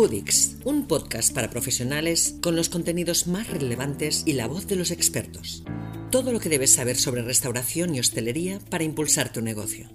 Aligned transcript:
Foodix, 0.00 0.56
un 0.64 0.86
podcast 0.86 1.34
para 1.34 1.50
profesionales 1.50 2.34
con 2.40 2.56
los 2.56 2.70
contenidos 2.70 3.26
más 3.26 3.50
relevantes 3.50 4.22
y 4.24 4.32
la 4.32 4.48
voz 4.48 4.66
de 4.66 4.76
los 4.76 4.90
expertos. 4.92 5.62
Todo 6.10 6.32
lo 6.32 6.40
que 6.40 6.48
debes 6.48 6.72
saber 6.72 6.96
sobre 6.96 7.20
restauración 7.20 7.94
y 7.94 8.00
hostelería 8.00 8.60
para 8.70 8.84
impulsar 8.84 9.30
tu 9.30 9.42
negocio. 9.42 9.90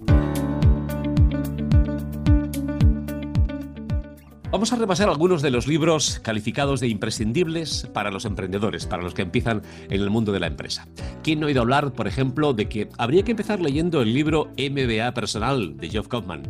Vamos 4.56 4.72
a 4.72 4.76
repasar 4.76 5.10
algunos 5.10 5.42
de 5.42 5.50
los 5.50 5.66
libros 5.66 6.18
calificados 6.20 6.80
de 6.80 6.88
imprescindibles 6.88 7.86
para 7.92 8.10
los 8.10 8.24
emprendedores, 8.24 8.86
para 8.86 9.02
los 9.02 9.12
que 9.12 9.20
empiezan 9.20 9.60
en 9.90 10.00
el 10.00 10.08
mundo 10.08 10.32
de 10.32 10.40
la 10.40 10.46
empresa. 10.46 10.88
¿Quién 11.22 11.40
no 11.40 11.44
ha 11.44 11.48
oído 11.48 11.60
hablar, 11.60 11.92
por 11.92 12.08
ejemplo, 12.08 12.54
de 12.54 12.66
que 12.66 12.88
habría 12.96 13.22
que 13.22 13.32
empezar 13.32 13.60
leyendo 13.60 14.00
el 14.00 14.14
libro 14.14 14.50
MBA 14.56 15.12
Personal 15.12 15.76
de 15.76 15.90
Geoff 15.90 16.08
Kaufman 16.08 16.42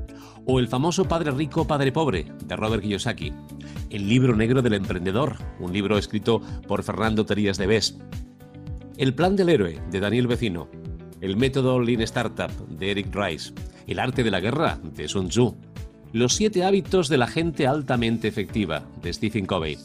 o 0.47 0.61
el 0.61 0.69
famoso 0.69 1.07
Padre 1.07 1.33
Rico, 1.33 1.67
Padre 1.67 1.91
Pobre 1.91 2.27
de 2.45 2.55
Robert 2.55 2.85
Kiyosaki? 2.85 3.33
El 3.91 4.09
libro 4.09 4.37
negro 4.37 4.63
del 4.63 4.75
emprendedor, 4.75 5.39
un 5.59 5.73
libro 5.73 5.99
escrito 5.99 6.41
por 6.69 6.85
Fernando 6.85 7.27
Terías 7.27 7.59
de 7.59 7.67
Bes. 7.67 7.99
El 8.99 9.15
plan 9.15 9.35
del 9.35 9.49
héroe 9.49 9.83
de 9.91 9.99
Daniel 9.99 10.29
Vecino. 10.29 10.69
El 11.21 11.37
método 11.37 11.81
Lean 11.81 12.03
Startup 12.03 12.53
de 12.69 12.93
Eric 12.93 13.13
Rice. 13.13 13.53
El 13.89 13.99
arte 13.99 14.23
de 14.23 14.31
la 14.31 14.39
guerra 14.39 14.79
de 14.95 15.09
Sun 15.09 15.29
Tzu 15.29 15.57
los 16.13 16.35
siete 16.35 16.65
hábitos 16.65 17.09
de 17.09 17.19
la 17.19 17.27
gente 17.27 17.67
altamente 17.67 18.29
efectiva, 18.29 18.85
de 19.03 19.13
Stephen 19.13 19.47
Covey. 19.47 19.79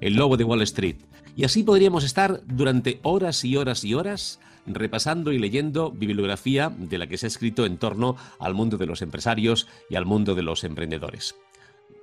El 0.00 0.14
lobo 0.14 0.36
de 0.36 0.44
Wall 0.44 0.62
Street. 0.62 0.96
Y 1.36 1.44
así 1.44 1.62
podríamos 1.62 2.04
estar 2.04 2.40
durante 2.46 3.00
horas 3.02 3.44
y 3.44 3.56
horas 3.56 3.84
y 3.84 3.94
horas 3.94 4.40
repasando 4.66 5.32
y 5.32 5.38
leyendo 5.38 5.90
bibliografía 5.90 6.70
de 6.76 6.98
la 6.98 7.06
que 7.06 7.18
se 7.18 7.26
ha 7.26 7.28
escrito 7.28 7.64
en 7.64 7.78
torno 7.78 8.16
al 8.38 8.54
mundo 8.54 8.76
de 8.76 8.86
los 8.86 9.02
empresarios 9.02 9.66
y 9.88 9.96
al 9.96 10.06
mundo 10.06 10.34
de 10.34 10.42
los 10.42 10.64
emprendedores 10.64 11.34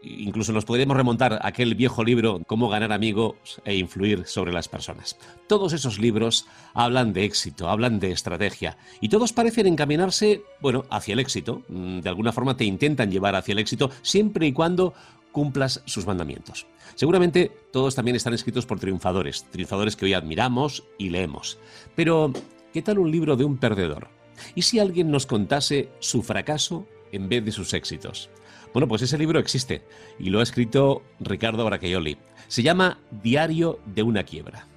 incluso 0.02 0.54
nos 0.54 0.66
podríamos 0.66 0.98
remontar 0.98 1.34
a 1.34 1.48
aquel 1.48 1.76
viejo 1.76 2.04
libro 2.04 2.42
Cómo 2.46 2.70
ganar 2.70 2.92
amigos 2.92 3.36
e 3.66 3.76
influir 3.76 4.26
sobre 4.26 4.54
las 4.54 4.68
personas. 4.68 5.18
Todos 5.48 5.74
esos 5.74 6.00
libros 6.00 6.46
hablan 6.74 7.14
de 7.14 7.26
éxito, 7.26 7.70
hablan 7.70 8.00
de 8.00 8.12
estrategia 8.12 8.78
y 9.02 9.10
todos 9.10 9.34
parecen 9.34 9.68
encaminarse, 9.68 10.44
bueno, 10.62 10.86
hacia 10.90 11.14
el 11.14 11.20
éxito. 11.20 11.64
Mm, 11.68 12.00
de 12.00 12.10
alguna 12.10 12.32
forma 12.32 12.58
te 12.58 12.66
intentan 12.66 13.12
llevar 13.12 13.36
hacia 13.36 13.54
el 13.54 13.60
éxito 13.60 13.92
siempre 14.02 14.48
y 14.48 14.54
cuando 14.54 14.94
cumplas 15.32 15.84
sus 15.86 16.08
mandamientos. 16.08 16.66
Seguramente 16.96 17.52
todos 17.72 17.96
también 17.96 18.16
están 18.16 18.34
escritos 18.34 18.66
por 18.66 18.80
triunfadores, 18.80 19.46
triunfadores 19.52 19.96
que 19.96 20.06
hoy 20.06 20.14
admiramos 20.14 20.84
y 20.98 21.10
leemos. 21.10 21.60
Pero, 21.96 22.34
¿qué 22.74 22.82
tal 22.82 23.00
un 23.00 23.12
libro 23.12 23.36
de 23.36 23.46
un 23.46 23.58
perdedor? 23.58 24.08
¿Y 24.56 24.64
si 24.64 24.80
alguien 24.80 25.12
nos 25.12 25.26
contase 25.26 25.90
su 26.00 26.24
fracaso 26.24 26.88
en 27.12 27.30
vez 27.30 27.46
de 27.46 27.52
sus 27.52 27.74
éxitos? 27.74 28.30
Bueno, 28.74 28.88
pues 28.88 29.02
ese 29.02 29.18
libro 29.18 29.40
existe 29.40 29.84
y 30.20 30.30
lo 30.30 30.40
ha 30.40 30.44
escrito 30.44 31.02
Ricardo 31.20 31.66
Bracaioli. 31.66 32.18
Se 32.48 32.64
llama 32.64 33.00
Diario 33.12 33.80
de 33.86 34.04
una 34.04 34.24
quiebra. 34.24 34.68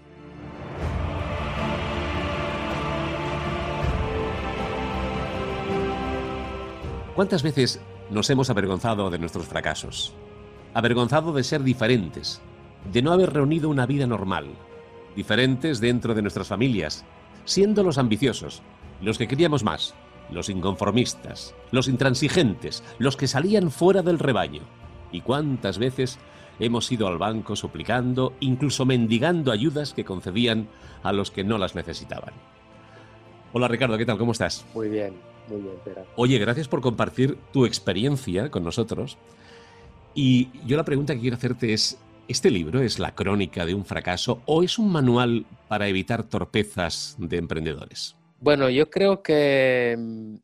¿Cuántas 7.15 7.43
veces 7.43 7.81
nos 8.11 8.31
hemos 8.31 8.49
avergonzado 8.49 9.11
de 9.11 9.19
nuestros 9.19 9.47
fracasos? 9.47 10.15
Avergonzado 10.73 11.33
de 11.33 11.45
ser 11.45 11.63
diferentes, 11.63 12.41
de 12.91 13.03
no 13.03 13.13
haber 13.13 13.33
reunido 13.33 13.69
una 13.69 13.85
vida 13.85 14.07
normal, 14.07 14.47
diferentes 15.15 15.81
dentro 15.81 16.15
de 16.15 16.23
nuestras 16.23 16.49
familias, 16.49 17.05
siendo 17.45 17.83
los 17.83 17.99
ambiciosos, 17.99 18.63
los 19.03 19.19
que 19.19 19.29
queríamos 19.29 19.65
más, 19.65 19.95
los 20.33 20.49
inconformistas, 20.49 21.55
los 21.71 21.89
intransigentes, 21.89 22.83
los 22.99 23.17
que 23.17 23.29
salían 23.29 23.71
fuera 23.71 24.03
del 24.03 24.19
rebaño. 24.19 24.63
¿Y 25.13 25.21
cuántas 25.23 25.79
veces 25.79 26.19
hemos 26.59 26.91
ido 26.93 27.09
al 27.09 27.19
banco 27.19 27.57
suplicando, 27.57 28.35
incluso 28.41 28.85
mendigando 28.85 29.53
ayudas 29.53 29.95
que 29.95 30.05
concedían 30.05 30.69
a 31.03 31.13
los 31.13 31.31
que 31.31 31.45
no 31.45 31.59
las 31.59 31.75
necesitaban? 31.75 32.35
Hola 33.53 33.69
Ricardo, 33.69 33.99
¿qué 33.99 34.07
tal? 34.07 34.19
¿Cómo 34.19 34.33
estás? 34.33 34.65
Muy 34.75 34.89
bien, 34.89 35.15
muy 35.49 35.61
bien, 35.61 35.75
Oye, 36.17 36.39
gracias 36.39 36.69
por 36.69 36.81
compartir 36.81 37.37
tu 37.53 37.67
experiencia 37.67 38.51
con 38.51 38.63
nosotros. 38.63 39.19
Y 40.15 40.51
yo 40.67 40.77
la 40.77 40.85
pregunta 40.85 41.15
que 41.15 41.21
quiero 41.21 41.37
hacerte 41.37 41.73
es, 41.73 41.99
¿este 42.29 42.51
libro 42.51 42.81
es 42.81 42.99
la 42.99 43.15
crónica 43.15 43.67
de 43.67 43.75
un 43.75 43.85
fracaso 43.85 44.41
o 44.47 44.63
es 44.63 44.79
un 44.79 44.93
manual 44.93 45.47
para 45.69 45.89
evitar 45.89 46.23
torpezas 46.25 47.17
de 47.19 47.39
emprendedores? 47.39 48.20
Bueno, 48.43 48.71
yo 48.71 48.89
creo 48.89 49.23
que 49.23 49.95
mm, 49.99 50.37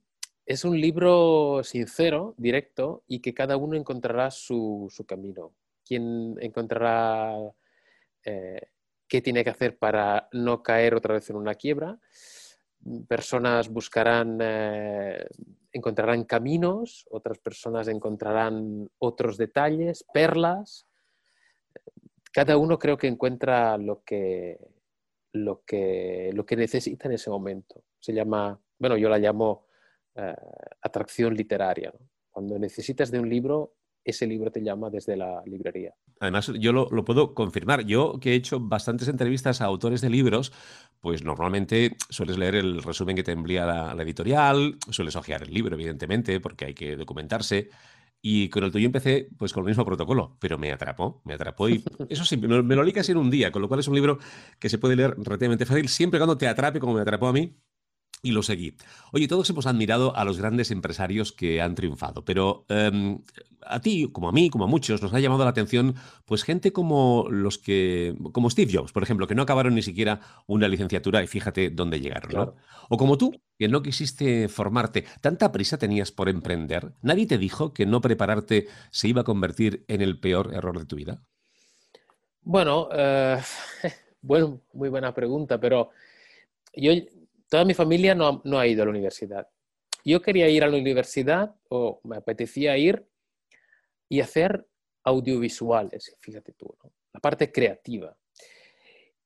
es 0.44 0.64
un 0.66 0.78
libro 0.78 1.62
sincero, 1.64 2.34
directo, 2.36 3.04
y 3.08 3.20
que 3.20 3.32
cada 3.32 3.56
uno 3.56 3.74
encontrará 3.74 4.30
su, 4.30 4.92
camino. 5.08 5.54
Quien 5.82 6.36
encontrará 6.42 7.34
eh, 8.22 8.60
qué 9.08 9.22
tiene 9.22 9.42
que 9.42 9.48
hacer 9.50 9.78
para 9.78 10.28
no 10.32 10.62
caer 10.62 10.94
otra 10.94 11.14
vez 11.14 11.30
en 11.30 11.36
una 11.36 11.54
quiebra. 11.54 11.98
Personas 13.08 13.70
buscarán, 13.70 14.38
eh, 14.42 15.26
encontrarán 15.72 16.24
caminos, 16.24 17.06
otras 17.10 17.38
personas 17.38 17.88
encontrarán 17.88 18.90
otros 18.98 19.38
detalles, 19.38 20.04
perlas. 20.12 20.86
Cada 22.30 22.58
uno 22.58 22.78
creo 22.78 22.98
que 22.98 23.06
encuentra 23.06 23.78
lo 23.78 24.02
que, 24.04 24.58
lo 25.44 25.62
que, 25.64 26.30
lo 26.34 26.44
que 26.44 26.56
necesita 26.56 27.08
en 27.08 27.14
ese 27.14 27.30
momento. 27.30 27.84
Se 27.98 28.12
llama, 28.12 28.58
bueno, 28.78 28.96
yo 28.96 29.08
la 29.08 29.18
llamo 29.18 29.66
eh, 30.14 30.34
atracción 30.82 31.34
literaria. 31.34 31.92
Cuando 32.30 32.58
necesitas 32.58 33.10
de 33.10 33.20
un 33.20 33.28
libro, 33.28 33.74
ese 34.04 34.26
libro 34.26 34.50
te 34.50 34.62
llama 34.62 34.88
desde 34.88 35.16
la 35.16 35.42
librería. 35.46 35.94
Además, 36.20 36.50
yo 36.58 36.72
lo, 36.72 37.04
puedo 37.04 37.34
confirmar. 37.34 37.84
Yo 37.84 38.18
que 38.20 38.32
he 38.32 38.34
hecho 38.34 38.60
bastantes 38.60 39.08
entrevistas 39.08 39.60
a 39.60 39.66
autores 39.66 40.00
de 40.00 40.08
libros, 40.08 40.52
pues 41.00 41.24
normalmente 41.24 41.96
sueles 42.08 42.38
leer 42.38 42.54
el 42.54 42.82
resumen 42.82 43.16
que 43.16 43.22
te 43.22 43.32
envía 43.32 43.66
la, 43.66 43.94
la 43.94 44.02
editorial, 44.02 44.78
sueles 44.90 45.16
ojear 45.16 45.42
el 45.42 45.52
libro, 45.52 45.74
evidentemente, 45.74 46.40
porque 46.40 46.66
hay 46.66 46.74
que 46.74 46.96
documentarse. 46.96 47.68
Y 48.22 48.48
con 48.48 48.64
el 48.64 48.72
tuyo 48.72 48.86
empecé 48.86 49.28
pues 49.38 49.52
con 49.52 49.62
el 49.62 49.68
mismo 49.68 49.84
protocolo, 49.84 50.36
pero 50.40 50.58
me 50.58 50.72
atrapó, 50.72 51.22
me 51.24 51.34
atrapó 51.34 51.68
y 51.68 51.84
eso 52.08 52.24
sí, 52.24 52.36
me, 52.36 52.48
lo 52.48 52.82
leí 52.82 52.92
casi 52.92 53.12
en 53.12 53.18
un 53.18 53.30
día, 53.30 53.52
con 53.52 53.62
lo 53.62 53.68
cual 53.68 53.80
es 53.80 53.88
un 53.88 53.94
libro 53.94 54.18
que 54.58 54.68
se 54.68 54.78
puede 54.78 54.96
leer 54.96 55.14
relativamente 55.18 55.66
fácil, 55.66 55.88
siempre 55.88 56.18
cuando 56.18 56.36
te 56.36 56.48
atrape 56.48 56.80
como 56.80 56.94
me 56.94 57.02
atrapó 57.02 57.28
a 57.28 57.32
mí, 57.32 57.56
y 58.26 58.32
lo 58.32 58.42
seguí. 58.42 58.74
Oye, 59.12 59.28
todos 59.28 59.48
hemos 59.50 59.66
admirado 59.66 60.16
a 60.16 60.24
los 60.24 60.38
grandes 60.38 60.72
empresarios 60.72 61.32
que 61.32 61.62
han 61.62 61.76
triunfado, 61.76 62.24
pero 62.24 62.64
em, 62.68 63.20
a 63.62 63.80
ti, 63.80 64.08
como 64.12 64.28
a 64.28 64.32
mí, 64.32 64.50
como 64.50 64.64
a 64.64 64.66
muchos, 64.66 65.00
nos 65.00 65.14
ha 65.14 65.20
llamado 65.20 65.44
la 65.44 65.50
atención, 65.50 65.94
pues 66.24 66.42
gente 66.42 66.72
como 66.72 67.28
los 67.30 67.58
que, 67.58 68.16
como 68.32 68.50
Steve 68.50 68.72
Jobs, 68.72 68.90
por 68.90 69.04
ejemplo, 69.04 69.28
que 69.28 69.36
no 69.36 69.42
acabaron 69.42 69.76
ni 69.76 69.82
siquiera 69.82 70.20
una 70.48 70.66
licenciatura 70.66 71.22
y 71.22 71.28
fíjate 71.28 71.70
dónde 71.70 72.00
llegaron, 72.00 72.32
¿no? 72.32 72.54
O 72.88 72.96
como 72.96 73.16
tú, 73.16 73.40
que 73.58 73.68
no 73.68 73.80
quisiste 73.82 74.48
formarte. 74.48 75.04
¿Tanta 75.20 75.52
prisa 75.52 75.78
tenías 75.78 76.10
por 76.10 76.28
emprender? 76.28 76.94
¿Nadie 77.02 77.26
te 77.26 77.38
dijo 77.38 77.72
que 77.72 77.86
no 77.86 78.00
prepararte 78.00 78.66
se 78.90 79.06
iba 79.06 79.20
a 79.20 79.24
convertir 79.24 79.84
en 79.86 80.02
el 80.02 80.18
peor 80.18 80.52
error 80.52 80.80
de 80.80 80.86
tu 80.86 80.96
vida? 80.96 81.22
Bueno, 82.42 82.88
eh, 82.92 83.38
bueno 84.20 84.60
muy 84.72 84.88
buena 84.88 85.14
pregunta, 85.14 85.60
pero 85.60 85.90
yo 86.76 86.92
toda 87.48 87.64
mi 87.64 87.74
familia 87.74 88.14
no, 88.14 88.42
ha 88.58 88.66
ido 88.66 88.82
a 88.82 88.86
la 88.86 88.90
universidad. 88.90 89.48
Yo 90.04 90.22
quería 90.22 90.48
ir 90.48 90.62
a 90.64 90.68
la 90.68 90.76
universidad 90.76 91.54
o 91.68 92.00
me 92.04 92.16
apetecía 92.16 92.76
ir 92.76 93.08
y 94.08 94.20
hacer 94.20 94.66
audiovisuales, 95.04 96.16
fíjate 96.20 96.52
tú, 96.52 96.76
la 97.12 97.20
parte 97.20 97.50
creativa. 97.50 98.16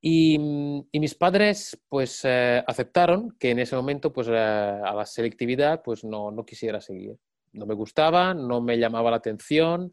Y, 0.03 0.39
mis 0.39 1.15
padres 1.15 1.79
pues 1.89 2.23
eh, 2.25 2.65
aceptaron 2.67 3.37
que 3.39 3.51
en 3.51 3.59
ese 3.59 3.77
momento 3.77 4.11
pues 4.13 4.29
eh, 4.29 4.33
a 4.33 4.95
la 4.95 5.05
selectividad 5.05 5.83
pues 5.83 6.05
no, 6.05 6.31
no, 6.31 6.45
quisiera 6.45 6.81
seguir. 6.81 7.19
No 7.53 7.67
me 7.67 7.75
gustaba, 7.75 8.33
no 8.33 8.63
me 8.63 8.79
llamaba 8.79 9.11
la 9.11 9.17
atención, 9.19 9.93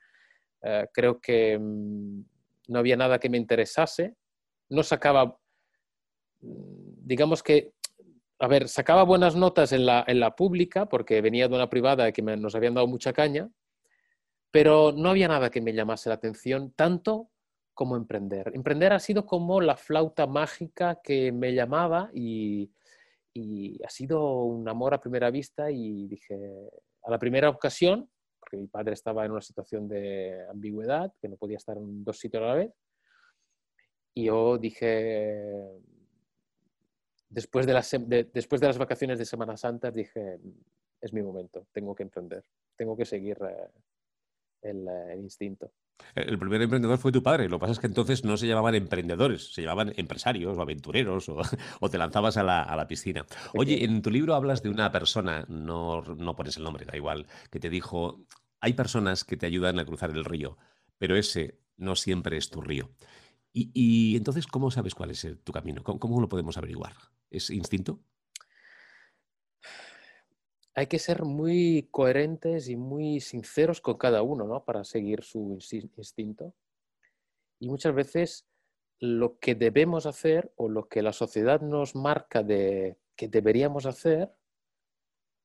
eh, 0.61 0.87
creo 0.93 1.19
que 1.19 1.57
mm, 1.57 2.21
no 2.69 2.79
había 2.79 2.97
nada 2.97 3.19
que 3.19 3.29
me 3.29 3.37
interesase, 3.37 4.15
no 4.69 4.83
sacaba, 4.83 5.37
mm, 6.41 7.05
digamos 7.05 7.43
que 7.43 7.73
a 8.39 8.47
ver, 8.47 8.67
sacaba 8.67 9.03
buenas 9.03 9.35
notas 9.35 9.71
en 9.71 9.85
la, 9.85 10.03
en 10.07 10.19
la 10.19 10.35
pública 10.35 10.87
porque 10.87 11.21
venía 11.21 11.47
de 11.47 11.55
una 11.55 11.69
privada 11.69 12.11
que 12.11 12.21
nos 12.21 12.55
habían 12.55 12.75
dado 12.75 12.87
mucha 12.87 13.13
caña, 13.13 13.49
pero 14.51 14.91
no 14.91 15.09
había 15.09 15.27
nada 15.27 15.49
que 15.49 15.61
me 15.61 15.73
llamase 15.73 16.09
la 16.09 16.15
atención 16.15 16.71
tanto 16.75 17.29
como 17.73 17.95
emprender. 17.95 18.51
Emprender 18.53 18.93
ha 18.93 18.99
sido 18.99 19.25
como 19.25 19.61
la 19.61 19.75
flauta 19.75 20.27
mágica 20.27 20.99
que 21.03 21.31
me 21.31 21.53
llamaba 21.53 22.09
y, 22.13 22.71
y 23.33 23.83
ha 23.83 23.89
sido 23.89 24.43
un 24.43 24.67
amor 24.67 24.93
a 24.93 25.01
primera 25.01 25.29
vista 25.29 25.69
y 25.69 26.07
dije, 26.07 26.37
a 27.03 27.11
la 27.11 27.19
primera 27.19 27.49
ocasión, 27.49 28.09
porque 28.39 28.57
mi 28.57 28.67
padre 28.67 28.93
estaba 28.93 29.25
en 29.25 29.31
una 29.31 29.41
situación 29.41 29.87
de 29.87 30.45
ambigüedad, 30.49 31.11
que 31.21 31.29
no 31.29 31.37
podía 31.37 31.57
estar 31.57 31.77
en 31.77 32.03
dos 32.03 32.17
sitios 32.17 32.43
a 32.43 32.47
la 32.47 32.53
vez, 32.55 32.71
y 34.13 34.25
yo 34.25 34.57
dije, 34.57 35.53
después 37.29 37.65
de, 37.65 37.73
las, 37.73 37.95
después 38.33 38.61
de 38.61 38.67
las 38.67 38.77
vacaciones 38.77 39.19
de 39.19 39.25
Semana 39.25 39.57
Santa 39.57 39.91
dije, 39.91 40.39
es 41.01 41.13
mi 41.13 41.21
momento, 41.21 41.67
tengo 41.71 41.95
que 41.95 42.03
emprender, 42.03 42.43
tengo 42.75 42.95
que 42.95 43.05
seguir 43.05 43.37
eh, 43.41 43.69
el, 44.61 45.19
instinto. 45.19 45.71
El 46.15 46.37
primer 46.37 46.61
emprendedor 46.61 46.97
fue 46.97 47.11
tu 47.11 47.23
padre. 47.23 47.49
Lo 47.49 47.57
que 47.57 47.61
pasa 47.61 47.73
es 47.73 47.79
que 47.79 47.87
entonces 47.87 48.23
no 48.23 48.37
se 48.37 48.47
llamaban 48.47 48.75
emprendedores, 48.75 49.53
se 49.53 49.61
llamaban 49.61 49.93
empresarios 49.97 50.57
o 50.57 50.61
aventureros 50.61 51.29
o, 51.29 51.41
te 51.91 51.97
lanzabas 51.97 52.37
a 52.37 52.43
la, 52.43 52.87
piscina. 52.87 53.25
Oye, 53.53 53.83
en 53.83 54.01
tu 54.01 54.09
libro 54.09 54.35
hablas 54.35 54.63
de 54.63 54.69
una 54.69 54.91
persona, 54.91 55.45
no, 55.47 56.01
no 56.01 56.35
pones 56.35 56.57
el 56.57 56.63
nombre, 56.63 56.85
da 56.85 56.95
igual, 56.95 57.27
que 57.51 57.59
te 57.59 57.69
dijo, 57.69 58.25
hay 58.59 58.73
personas 58.73 59.23
que 59.23 59.37
te 59.37 59.45
ayudan 59.45 59.79
a 59.79 59.85
cruzar 59.85 60.11
el 60.11 60.25
río, 60.25 60.57
pero 60.97 61.15
ese 61.15 61.59
no 61.77 61.95
siempre 61.95 62.37
es 62.37 62.49
tu 62.49 62.61
río. 62.61 62.89
Y, 63.59 64.15
entonces, 64.15 64.45
¿cómo 64.45 64.69
sabes 64.69 64.93
cuál 64.93 65.09
es 65.09 65.25
tu 65.43 65.51
camino? 65.51 65.83
¿Cómo, 65.83 66.21
lo 66.21 66.29
podemos 66.29 66.57
averiguar? 66.57 66.93
¿Es 67.31 67.49
instinto? 67.49 67.99
Hay 70.75 70.85
que 70.85 70.99
ser 70.99 71.23
muy 71.23 71.87
coherentes 71.89 72.69
y 72.69 72.75
muy 72.75 73.19
sinceros 73.19 73.81
con 73.81 73.97
cada 73.97 74.21
uno, 74.21 74.45
¿no? 74.45 74.63
Para 74.63 74.83
seguir 74.83 75.23
su 75.23 75.57
instinto. 75.97 76.53
Y 77.59 77.67
muchas 77.69 77.95
veces 77.95 78.47
lo 78.99 79.39
que 79.39 79.55
debemos 79.55 80.05
hacer 80.05 80.53
o 80.55 80.69
lo 80.69 80.87
que 80.87 81.01
la 81.01 81.13
sociedad 81.13 81.61
nos 81.61 81.95
marca 81.95 82.43
de 82.43 82.99
que 83.15 83.27
deberíamos 83.27 83.87
hacer, 83.87 84.31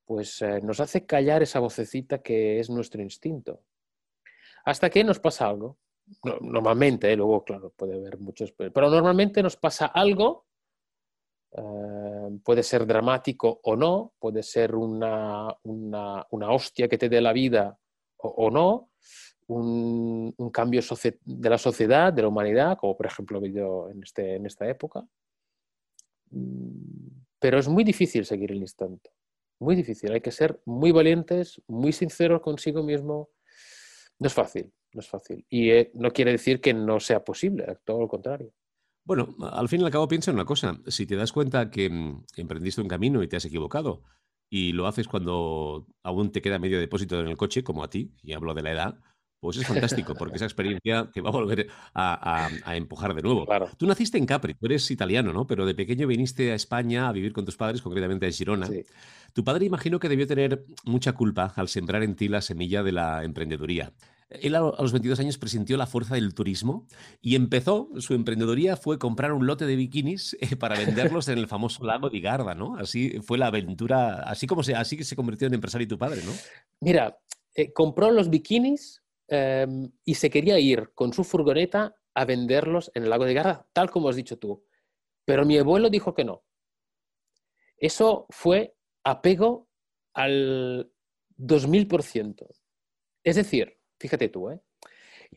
pues 0.05 0.39
eh, 0.43 0.61
nos 0.61 0.79
hace 0.79 1.07
callar 1.07 1.41
esa 1.41 1.59
vocecita 1.59 2.21
que 2.21 2.59
es 2.59 2.69
nuestro 2.69 3.01
instinto. 3.01 3.63
Hasta 4.65 4.91
que 4.91 5.03
nos 5.03 5.19
pasa 5.19 5.47
algo 5.49 5.79
normalmente, 6.41 7.11
¿eh? 7.11 7.15
luego, 7.15 7.43
claro, 7.43 7.71
puede 7.75 7.95
haber 7.95 8.17
muchos, 8.17 8.51
pero 8.51 8.89
normalmente 8.89 9.43
nos 9.43 9.57
pasa 9.57 9.87
algo, 9.87 10.45
eh, 11.51 12.39
puede 12.43 12.63
ser 12.63 12.85
dramático 12.87 13.59
o 13.63 13.75
no, 13.75 14.13
puede 14.19 14.41
ser 14.41 14.75
una, 14.75 15.55
una, 15.63 16.25
una 16.31 16.51
hostia 16.51 16.87
que 16.87 16.97
te 16.97 17.09
dé 17.09 17.21
la 17.21 17.33
vida 17.33 17.77
o, 18.17 18.49
no, 18.49 18.89
un, 19.47 20.33
cambio 20.51 20.81
de 20.81 21.49
la 21.49 21.57
sociedad, 21.57 22.13
de 22.13 22.21
la 22.21 22.27
humanidad, 22.29 22.77
como 22.77 22.95
por 22.95 23.05
ejemplo 23.05 23.41
he 23.43 23.91
en, 23.91 24.01
este, 24.01 24.35
en 24.35 24.45
esta 24.45 24.67
época. 24.67 25.05
Mm, 26.31 27.07
pero 27.39 27.59
es 27.59 27.67
muy 27.67 27.83
difícil 27.83 28.25
seguir 28.25 28.51
el 28.51 28.59
instante, 28.59 29.11
muy 29.59 29.75
difícil, 29.75 30.11
hay 30.13 30.21
que 30.21 30.31
ser 30.31 30.59
muy 30.65 30.91
valientes, 30.91 31.61
muy 31.67 31.91
sinceros 31.91 32.41
consigo 32.41 32.81
mismo, 32.81 33.29
no 34.17 34.27
es 34.27 34.33
fácil, 34.33 34.71
no 34.93 35.01
es 35.01 35.07
fácil. 35.07 35.45
Y 35.49 35.69
eh, 35.69 35.91
no 35.93 36.11
quiere 36.11 36.31
decir 36.31 36.61
que 36.61 36.73
no 36.73 36.99
sea 36.99 37.23
posible, 37.23 37.77
todo 37.83 38.01
lo 38.01 38.07
contrario. 38.07 38.51
Bueno, 39.05 39.35
al 39.51 39.67
fin 39.67 39.81
y 39.81 39.83
al 39.83 39.91
cabo 39.91 40.07
piensa 40.07 40.31
en 40.31 40.35
una 40.35 40.45
cosa. 40.45 40.79
Si 40.87 41.05
te 41.05 41.15
das 41.15 41.31
cuenta 41.31 41.69
que 41.69 41.89
mm, 41.89 42.25
emprendiste 42.37 42.81
un 42.81 42.87
camino 42.87 43.21
y 43.21 43.27
te 43.27 43.35
has 43.35 43.45
equivocado 43.45 44.03
y 44.49 44.71
lo 44.71 44.87
haces 44.87 45.07
cuando 45.07 45.87
aún 46.03 46.31
te 46.31 46.41
queda 46.41 46.59
medio 46.59 46.79
depósito 46.79 47.19
en 47.19 47.27
el 47.27 47.37
coche, 47.37 47.63
como 47.63 47.83
a 47.83 47.89
ti, 47.89 48.13
y 48.21 48.33
hablo 48.33 48.53
de 48.53 48.61
la 48.61 48.71
edad, 48.71 48.99
pues 49.43 49.57
es 49.57 49.67
fantástico, 49.67 50.15
porque 50.15 50.37
esa 50.37 50.45
experiencia 50.45 51.09
te 51.11 51.19
va 51.19 51.29
a 51.29 51.33
volver 51.33 51.67
a, 51.93 52.49
empujar 52.67 53.13
de 53.13 53.21
nuevo. 53.21 53.45
Tú 53.77 53.85
naciste 53.85 54.17
en 54.17 54.25
Capri, 54.25 54.53
tú 54.53 54.67
eres 54.67 54.89
italiano, 54.89 55.33
¿no? 55.33 55.45
Pero 55.45 55.65
de 55.65 55.75
pequeño 55.75 56.07
viniste 56.07 56.53
a 56.53 56.55
España 56.55 57.09
a 57.09 57.11
vivir 57.11 57.33
con 57.33 57.43
tus 57.43 57.57
padres, 57.57 57.81
concretamente 57.81 58.25
a 58.25 58.31
Girona. 58.31 58.69
Tu 59.33 59.43
padre 59.43 59.65
imagino 59.65 59.99
que 59.99 60.07
debió 60.07 60.27
tener 60.27 60.65
mucha 60.85 61.11
culpa 61.11 61.51
al 61.57 61.67
sembrar 61.67 62.03
en 62.03 62.15
ti 62.15 62.29
la 62.29 62.41
semilla 62.41 62.83
de 62.83 62.93
la 62.93 63.25
emprendeduría. 63.25 63.91
Él 64.41 64.55
a 64.55 64.59
los 64.59 64.91
22 64.91 65.19
años 65.19 65.37
presintió 65.37 65.77
la 65.77 65.85
fuerza 65.85 66.15
del 66.15 66.33
turismo 66.33 66.87
y 67.21 67.35
empezó, 67.35 67.89
su 67.97 68.13
emprendeduría 68.13 68.75
fue 68.75 68.97
comprar 68.97 69.33
un 69.33 69.45
lote 69.45 69.65
de 69.65 69.75
bikinis 69.75 70.35
eh, 70.39 70.55
para 70.55 70.77
venderlos 70.77 71.27
en 71.27 71.37
el 71.37 71.47
famoso 71.47 71.83
lago 71.85 72.09
de 72.09 72.19
Garda, 72.19 72.55
¿no? 72.55 72.75
Así 72.77 73.19
fue 73.21 73.37
la 73.37 73.47
aventura, 73.47 74.21
así 74.23 74.47
como 74.47 74.63
se, 74.63 74.75
así 74.75 74.97
que 74.97 75.03
se 75.03 75.15
convirtió 75.15 75.47
en 75.47 75.53
empresario 75.53 75.87
tu 75.87 75.97
padre, 75.97 76.21
¿no? 76.25 76.31
Mira, 76.79 77.17
eh, 77.55 77.71
compró 77.71 78.11
los 78.11 78.29
bikinis 78.29 79.03
em, 79.27 79.91
y 80.03 80.15
se 80.15 80.29
quería 80.29 80.59
ir 80.59 80.91
con 80.93 81.13
su 81.13 81.23
furgoneta 81.23 81.95
a 82.15 82.25
venderlos 82.25 82.91
en 82.95 83.03
el 83.03 83.09
lago 83.09 83.25
de 83.25 83.33
Garda, 83.33 83.67
tal 83.73 83.89
como 83.89 84.09
has 84.09 84.15
dicho 84.15 84.37
tú. 84.37 84.65
Pero 85.25 85.45
mi 85.45 85.57
abuelo 85.57 85.89
dijo 85.89 86.13
que 86.13 86.25
no. 86.25 86.43
Eso 87.77 88.25
fue 88.29 88.75
apego 89.03 89.69
al 90.13 90.91
2000%. 91.37 92.47
Es 93.23 93.35
decir, 93.35 93.77
Fíjate 94.03 94.27
tú, 94.27 94.49
¿eh? 94.49 94.59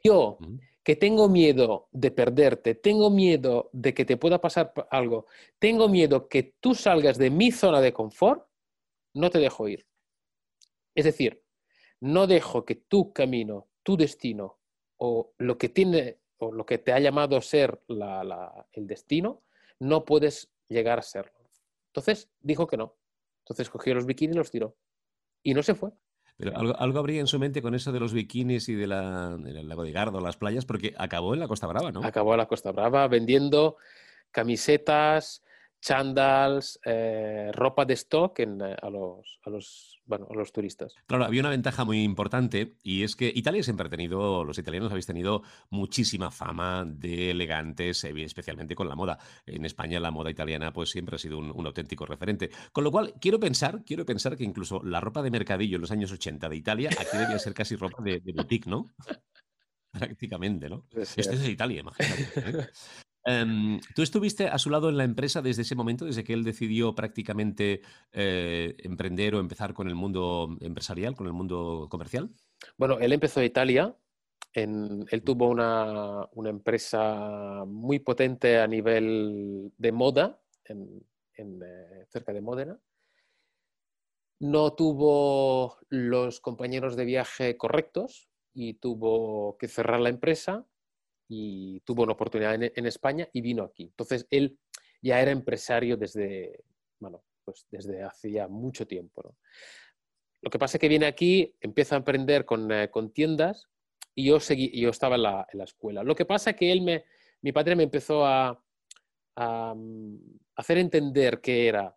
Yo, 0.03 0.39
que 0.83 0.97
tengo 0.97 1.29
miedo 1.29 1.87
de 1.93 2.11
perderte, 2.11 2.75
tengo 2.75 3.11
miedo 3.11 3.71
de 3.73 3.95
que 3.95 4.05
te 4.05 4.17
pueda 4.17 4.41
pasar 4.41 4.73
algo, 4.91 5.27
tengo 5.61 5.89
miedo 5.89 6.29
que 6.29 6.57
tú 6.59 6.75
salgas 6.75 7.17
de 7.17 7.31
mi 7.31 7.53
zona 7.53 7.81
de 7.81 7.93
confort, 7.93 8.49
no 9.15 9.31
te 9.31 9.39
dejo 9.39 9.69
ir. 9.69 9.87
Es 10.97 11.05
decir, 11.05 11.45
no 12.01 12.27
dejo 12.27 12.65
que 12.65 12.75
tu 12.75 13.13
camino, 13.13 13.69
tu 13.85 13.97
destino 13.97 14.59
o 14.97 15.33
lo 15.39 15.59
que 15.59 15.69
tiene 15.69 16.19
o 16.39 16.51
lo 16.51 16.67
que 16.67 16.79
te 16.79 16.93
ha 16.93 16.99
llamado 16.99 17.37
a 17.37 17.43
ser 17.43 17.81
el 18.73 18.87
destino, 18.89 19.45
no 19.79 20.05
puedes 20.05 20.51
llegar 20.67 20.99
a 20.99 21.03
serlo. 21.03 21.39
Entonces 21.91 22.29
dijo 22.41 22.67
que 22.67 22.77
no. 22.77 22.97
Entonces 23.45 23.71
cogió 23.71 23.95
los 23.95 24.07
bikinis 24.07 24.35
y 24.35 24.39
los 24.39 24.51
tiró. 24.51 24.77
Y 25.45 25.55
no 25.55 25.63
se 25.63 25.77
fue. 25.77 25.93
Pero 26.39 26.53
algo, 26.79 26.99
habría 26.99 27.21
en 27.21 27.27
su 27.27 27.39
mente 27.39 27.63
con 27.63 27.75
eso 27.75 27.93
de 27.93 28.01
los 28.01 28.13
bikinis 28.13 28.69
y 28.69 28.75
de 28.75 28.87
la, 28.87 29.37
del 29.39 29.69
lago 29.69 29.85
de 29.85 29.93
Gardo, 29.93 30.21
las 30.21 30.37
playas, 30.37 30.67
porque 30.67 30.95
acabó 30.99 31.33
en 31.33 31.41
la 31.41 31.49
Costa 31.49 31.67
Brava, 31.67 31.93
¿no? 31.93 32.05
Acabó 32.05 32.33
en 32.35 32.39
la 32.39 32.47
Costa 32.47 32.73
Brava 32.73 33.09
vendiendo 33.09 33.77
camisetas, 34.31 35.43
chandals, 35.81 36.81
eh, 36.85 37.51
ropa 37.53 37.85
de 37.85 37.95
stock 37.95 38.41
eh, 38.41 38.77
a, 38.83 38.91
los, 38.91 39.39
a, 39.45 39.51
los, 39.51 40.01
bueno, 40.05 40.27
a 40.31 40.35
los 40.35 40.53
turistas. 40.53 40.95
Claro, 41.07 41.25
había 41.25 41.41
una 41.41 41.51
ventaja 41.51 41.85
muy 41.85 42.03
importante 42.03 42.77
y 42.83 43.03
es 43.03 43.17
que 43.17 43.31
Italia 43.35 43.63
siempre 43.63 43.87
ha 43.87 43.91
tenido, 43.91 44.45
los 44.45 44.59
italianos 44.59 44.91
habéis 44.91 45.07
tenido 45.07 45.43
muchísima 45.71 46.31
fama 46.31 46.85
de 46.87 47.31
elegantes, 47.31 48.05
eh, 48.05 48.13
especialmente 48.23 48.75
con 48.75 48.89
la 48.89 48.97
moda. 48.97 49.19
En 49.47 49.65
España 49.65 50.01
la 50.01 50.11
moda 50.11 50.31
italiana 50.31 50.73
pues 50.73 50.91
siempre 50.91 51.17
ha 51.17 51.19
sido 51.19 51.39
un, 51.39 51.67
auténtico 51.67 52.07
referente. 52.07 52.51
Con 52.73 52.85
lo 52.85 52.91
cual, 52.91 53.15
quiero 53.21 53.39
pensar, 53.41 53.83
quiero 53.85 54.05
pensar 54.05 54.37
que 54.37 54.45
incluso 54.45 54.83
la 54.83 55.01
ropa 55.01 55.23
de 55.23 55.31
mercadillo 55.31 55.77
en 55.77 55.83
los 55.83 55.91
años 55.91 56.13
80 56.13 56.49
de 56.49 56.57
Italia 56.57 56.91
aquí 56.91 57.17
debía 57.17 57.39
ser 57.39 57.55
casi 57.55 57.77
ropa 57.77 58.03
de, 58.03 58.21
boutique, 58.35 58.67
¿no? 58.67 58.87
Prácticamente, 59.93 60.69
¿no? 60.69 60.85
Esto 60.91 61.33
es 61.33 61.41
de 61.41 61.51
Italia, 61.51 61.81
imagínate. 61.81 62.71
Em, 63.29 63.81
¿Tú 63.97 64.03
estuviste 64.03 64.47
a 64.47 64.57
su 64.57 64.71
lado 64.71 64.89
en 64.89 64.97
la 64.97 65.03
empresa 65.03 65.43
desde 65.43 65.63
ese 65.63 65.75
momento, 65.75 66.05
desde 66.05 66.23
que 66.23 66.33
él 66.33 66.45
decidió 66.45 66.95
prácticamente 66.95 67.83
eh, 68.13 68.77
emprender 68.79 69.35
o 69.35 69.41
empezar 69.41 69.75
con 69.75 69.89
el 69.89 69.97
mundo 69.97 70.57
empresarial, 70.61 71.17
con 71.17 71.27
el 71.27 71.33
mundo 71.33 71.89
comercial? 71.91 72.31
Bueno, 72.79 73.01
él 73.01 73.13
empezó 73.13 73.41
en 73.41 73.47
Italia. 73.47 73.97
él 74.55 75.23
tuvo 75.25 75.49
una, 75.49 76.29
empresa 76.49 77.65
muy 77.67 77.99
potente 77.99 78.61
a 78.61 78.69
nivel 78.69 79.73
de 79.77 79.91
moda, 79.91 80.41
en, 80.65 81.03
eh, 81.37 82.07
cerca 82.09 82.33
de 82.33 82.41
Módena. 82.41 82.79
No 84.39 84.73
tuvo 84.75 85.79
los 85.89 86.41
compañeros 86.41 86.95
de 86.95 87.05
viaje 87.07 87.57
correctos 87.57 88.29
y 88.55 88.75
tuvo 88.75 89.59
que 89.59 89.67
cerrar 89.67 89.99
la 89.99 90.11
empresa 90.11 90.65
y 91.29 91.81
tuvo 91.81 92.03
una 92.03 92.13
oportunidad 92.13 92.55
en, 92.55 92.87
España 92.87 93.29
y 93.33 93.41
vino 93.41 93.65
aquí. 93.65 93.85
Entonces, 93.85 94.27
él 94.31 94.59
ya 95.03 95.21
era 95.21 95.31
empresario 95.31 95.97
desde, 95.97 96.65
bueno, 97.01 97.25
pues 97.45 97.67
desde 97.71 98.07
mucho 98.49 98.87
tiempo. 98.87 99.35
Lo 100.43 100.51
que 100.51 100.59
pasa 100.59 100.77
es 100.77 100.81
que 100.81 100.89
viene 100.89 101.07
aquí, 101.07 101.55
empieza 101.61 101.97
a 101.97 101.99
emprender 101.99 102.45
con, 102.45 102.71
eh, 102.71 102.91
con 102.91 103.13
tiendas 103.13 103.69
y 104.15 104.27
yo, 104.27 104.41
seguí, 104.41 104.71
yo 104.79 104.91
estaba 104.91 105.17
en 105.17 105.23
la, 105.23 105.47
en 105.53 105.59
la, 105.59 105.65
escuela. 105.65 106.03
Lo 106.03 106.15
que 106.15 106.25
pasa 106.25 106.51
es 106.51 106.57
que 106.57 106.71
él 106.71 106.83
me, 106.83 107.05
mi 107.43 107.53
padre 107.53 107.77
me 107.77 107.83
empezó 107.83 108.25
a, 108.25 108.63
a, 109.37 109.75
mm, 109.75 110.39
hacer 110.57 110.79
entender 110.79 111.41
que 111.41 111.67
era 111.69 111.97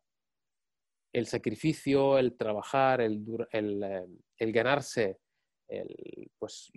el 1.13 1.27
sacrificio, 1.27 2.17
el 2.17 2.35
trabajar, 2.35 3.01
el, 3.01 3.23
el, 3.51 3.83
eh, 3.83 4.07
el 4.37 4.51
ganarse 4.51 5.19
el, 5.67 6.31
pues, 6.37 6.71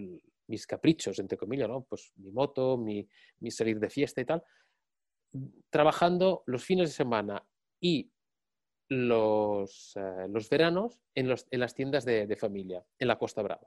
mis 0.52 0.66
caprichos, 0.66 1.18
entre 1.18 1.38
comillas, 1.38 1.66
¿no? 1.66 1.85
Pues 1.85 2.12
mi 2.16 2.30
moto, 2.30 2.76
mi, 2.76 3.09
salir 3.50 3.80
de 3.80 3.88
fiesta 3.88 4.21
y 4.21 4.26
tal, 4.26 4.42
trabajando 5.71 6.42
los 6.47 6.62
fines 6.62 6.90
de 6.90 6.94
semana 6.94 7.42
y 7.80 8.12
los, 8.90 9.94
eh, 9.97 10.28
veranos 10.50 11.00
en, 11.14 11.28
las 11.28 11.75
tiendas 11.75 12.04
de, 12.04 12.37
familia, 12.37 12.85
en 12.99 13.09
la 13.09 13.18
Costa 13.18 13.40
Brava. 13.40 13.66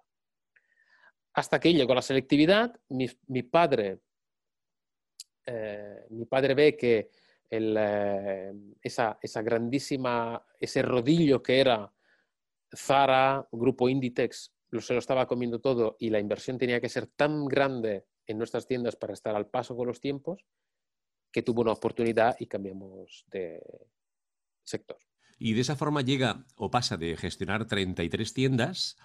Hasta 1.34 1.60
que 1.60 1.74
llegó 1.74 1.96
la 1.96 2.04
selectividad, 2.04 2.80
mi, 2.90 3.42
padre, 3.42 4.02
eh, 5.48 6.06
mi 6.12 6.26
padre 6.26 6.54
ve 6.54 6.78
que 6.78 7.10
eh, 7.50 8.54
esa, 8.80 9.42
grandísima, 9.42 10.46
ese 10.60 10.84
rodillo 10.84 11.42
que 11.42 11.60
era 11.60 11.92
Zara, 12.76 13.48
Grupo 13.52 13.90
Inditex, 13.90 14.55
se 14.72 14.94
lo 14.94 15.00
estaba 15.00 15.28
comiendo 15.28 15.60
todo 15.60 15.96
y 16.00 16.10
la 16.10 16.20
inversión 16.20 16.58
tenía 16.58 16.82
que 16.82 16.90
ser 16.90 17.08
tan 17.08 17.46
grande 17.46 18.06
en 18.28 18.38
nuestras 18.38 18.68
tiendas 18.68 18.96
para 18.96 19.14
estar 19.14 19.36
al 19.36 19.48
paso 19.48 19.76
con 19.76 19.88
los 19.88 20.02
tiempos, 20.02 20.46
que 21.32 21.44
tuvo 21.44 21.62
una 21.62 21.74
oportunidad 21.74 22.36
y 22.40 22.48
cambiamos 22.48 23.26
de 23.28 23.62
sector. 24.64 24.98
Y 25.38 25.54
de 25.54 25.62
esa 25.62 25.76
forma 25.76 26.02
llega 26.02 26.46
o 26.56 26.72
pasa 26.72 26.98
de 26.98 27.18
gestionar 27.18 27.68
33 27.68 28.34
tiendas 28.34 28.98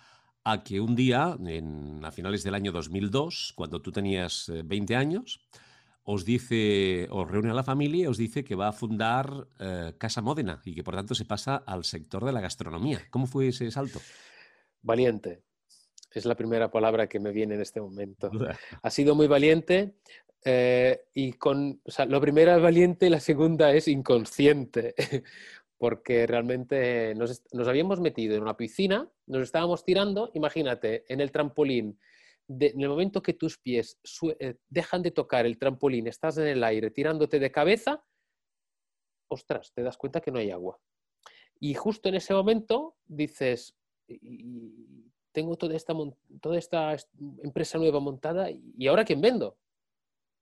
a 0.45 0.63
que 0.63 0.81
un 0.81 0.95
día, 0.95 1.37
en, 1.45 2.05
a 2.05 2.13
finales 2.13 2.45
del 2.45 2.55
año 2.55 2.73
2002, 2.73 3.53
cuando 3.57 3.83
tú 3.83 3.93
tenías 3.93 4.51
20 4.65 4.97
años, 4.97 5.45
os 6.03 6.25
dice, 6.25 7.07
os 7.11 7.31
reúne 7.31 7.51
a 7.51 7.55
la 7.55 7.63
familia 7.63 8.05
y 8.05 8.07
os 8.07 8.17
dice 8.17 8.43
que 8.43 8.55
va 8.55 8.69
a 8.69 8.73
fundar 8.73 9.49
eh, 9.59 9.95
Casa 9.99 10.23
Módena 10.23 10.63
y 10.65 10.75
que 10.75 10.83
por 10.83 10.95
tanto 10.95 11.15
se 11.15 11.25
pasa 11.25 11.57
al 11.57 11.85
sector 11.85 12.25
de 12.25 12.33
la 12.33 12.41
gastronomía. 12.41 13.01
¿Cómo 13.11 13.27
fue 13.27 13.49
ese 13.49 13.71
salto? 13.71 14.01
Valiente. 14.83 15.45
Es 16.13 16.25
la 16.25 16.35
primera 16.35 16.71
palabra 16.71 17.07
que 17.07 17.21
me 17.21 17.33
viene 17.33 17.55
en 17.55 17.61
este 17.61 17.81
momento. 17.81 18.31
Ha 18.83 18.91
sido 18.91 19.15
muy 19.15 19.27
valiente 19.27 19.95
eh, 20.45 21.05
y 21.15 21.33
con, 21.35 21.81
o 21.85 21.91
sea, 21.91 22.07
primero 22.21 22.55
es 22.55 22.63
valiente 22.63 23.07
y 23.07 23.11
la 23.11 23.21
segunda 23.21 23.73
es 23.73 23.89
inconsciente, 23.89 24.95
porque 25.79 26.27
realmente 26.27 27.15
nos, 27.15 27.43
nos 27.53 27.69
habíamos 27.69 28.01
metido 28.01 28.35
en 28.35 28.43
una 28.43 28.57
piscina, 28.57 29.09
nos 29.27 29.43
estábamos 29.43 29.85
tirando, 29.85 30.31
imagínate, 30.35 31.05
en 31.13 31.21
el 31.21 31.31
trampolín 31.31 31.99
en 32.59 32.81
el 32.81 32.89
momento 32.89 33.23
que 33.23 33.35
tus 33.35 33.59
pies 33.59 34.01
eh, 34.41 34.57
dejan 34.69 35.03
de 35.03 35.13
tocar 35.13 35.47
el 35.47 35.59
trampolín, 35.59 36.09
estás 36.09 36.39
en 36.39 36.49
el 36.49 36.65
aire 36.65 36.91
tirándote 36.91 37.39
de 37.39 37.53
cabeza, 37.53 38.05
ostras, 39.29 39.73
te 39.73 39.83
das 39.83 39.97
cuenta 39.97 40.21
que 40.21 40.33
no 40.33 40.39
hay 40.39 40.51
agua. 40.51 40.81
Y 41.61 41.75
justo 41.75 42.09
en 42.09 42.17
ese 42.17 42.35
momento 42.35 42.97
dices, 43.07 43.77
tengo 45.33 45.57
toda 45.57 45.75
esta, 45.75 46.97
empresa 47.43 47.79
nueva 47.79 48.01
montada 48.01 48.49
y 48.51 48.87
ahora 48.87 49.05
quién 49.05 49.21
vendo. 49.21 49.59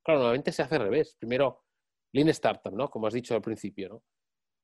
Claro, 0.03 0.21
normalmente 0.21 0.53
se 0.53 0.63
hace 0.63 0.77
al 0.77 0.83
revés. 0.83 1.17
Primero, 1.19 1.65
Lean 2.13 2.29
Startup, 2.31 2.73
¿no? 2.73 2.89
Como 2.89 3.07
has 3.07 3.15
dicho 3.15 3.35
al 3.35 3.43
principio, 3.43 3.89
¿no? 3.89 4.03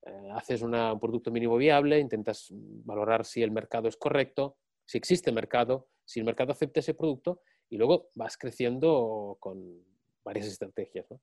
Eh, 0.06 0.30
haces 0.32 0.62
un 0.62 0.72
producto 1.00 1.30
mínimo 1.30 1.56
viable, 1.56 1.98
intentas 1.98 2.48
valorar 2.50 3.24
si 3.24 3.42
el 3.42 3.50
mercado 3.50 3.88
es 3.88 3.96
correcto, 3.96 4.58
si 4.84 4.98
existe 4.98 5.32
mercado, 5.32 5.88
si 6.04 6.20
el 6.20 6.26
mercado 6.26 6.52
acepta 6.52 6.80
ese 6.80 6.94
producto 6.94 7.40
y 7.70 7.78
luego 7.78 8.10
vas 8.14 8.36
creciendo 8.36 9.36
con 9.40 9.82
varias 10.22 10.46
estrategias. 10.46 11.10
¿no? 11.10 11.20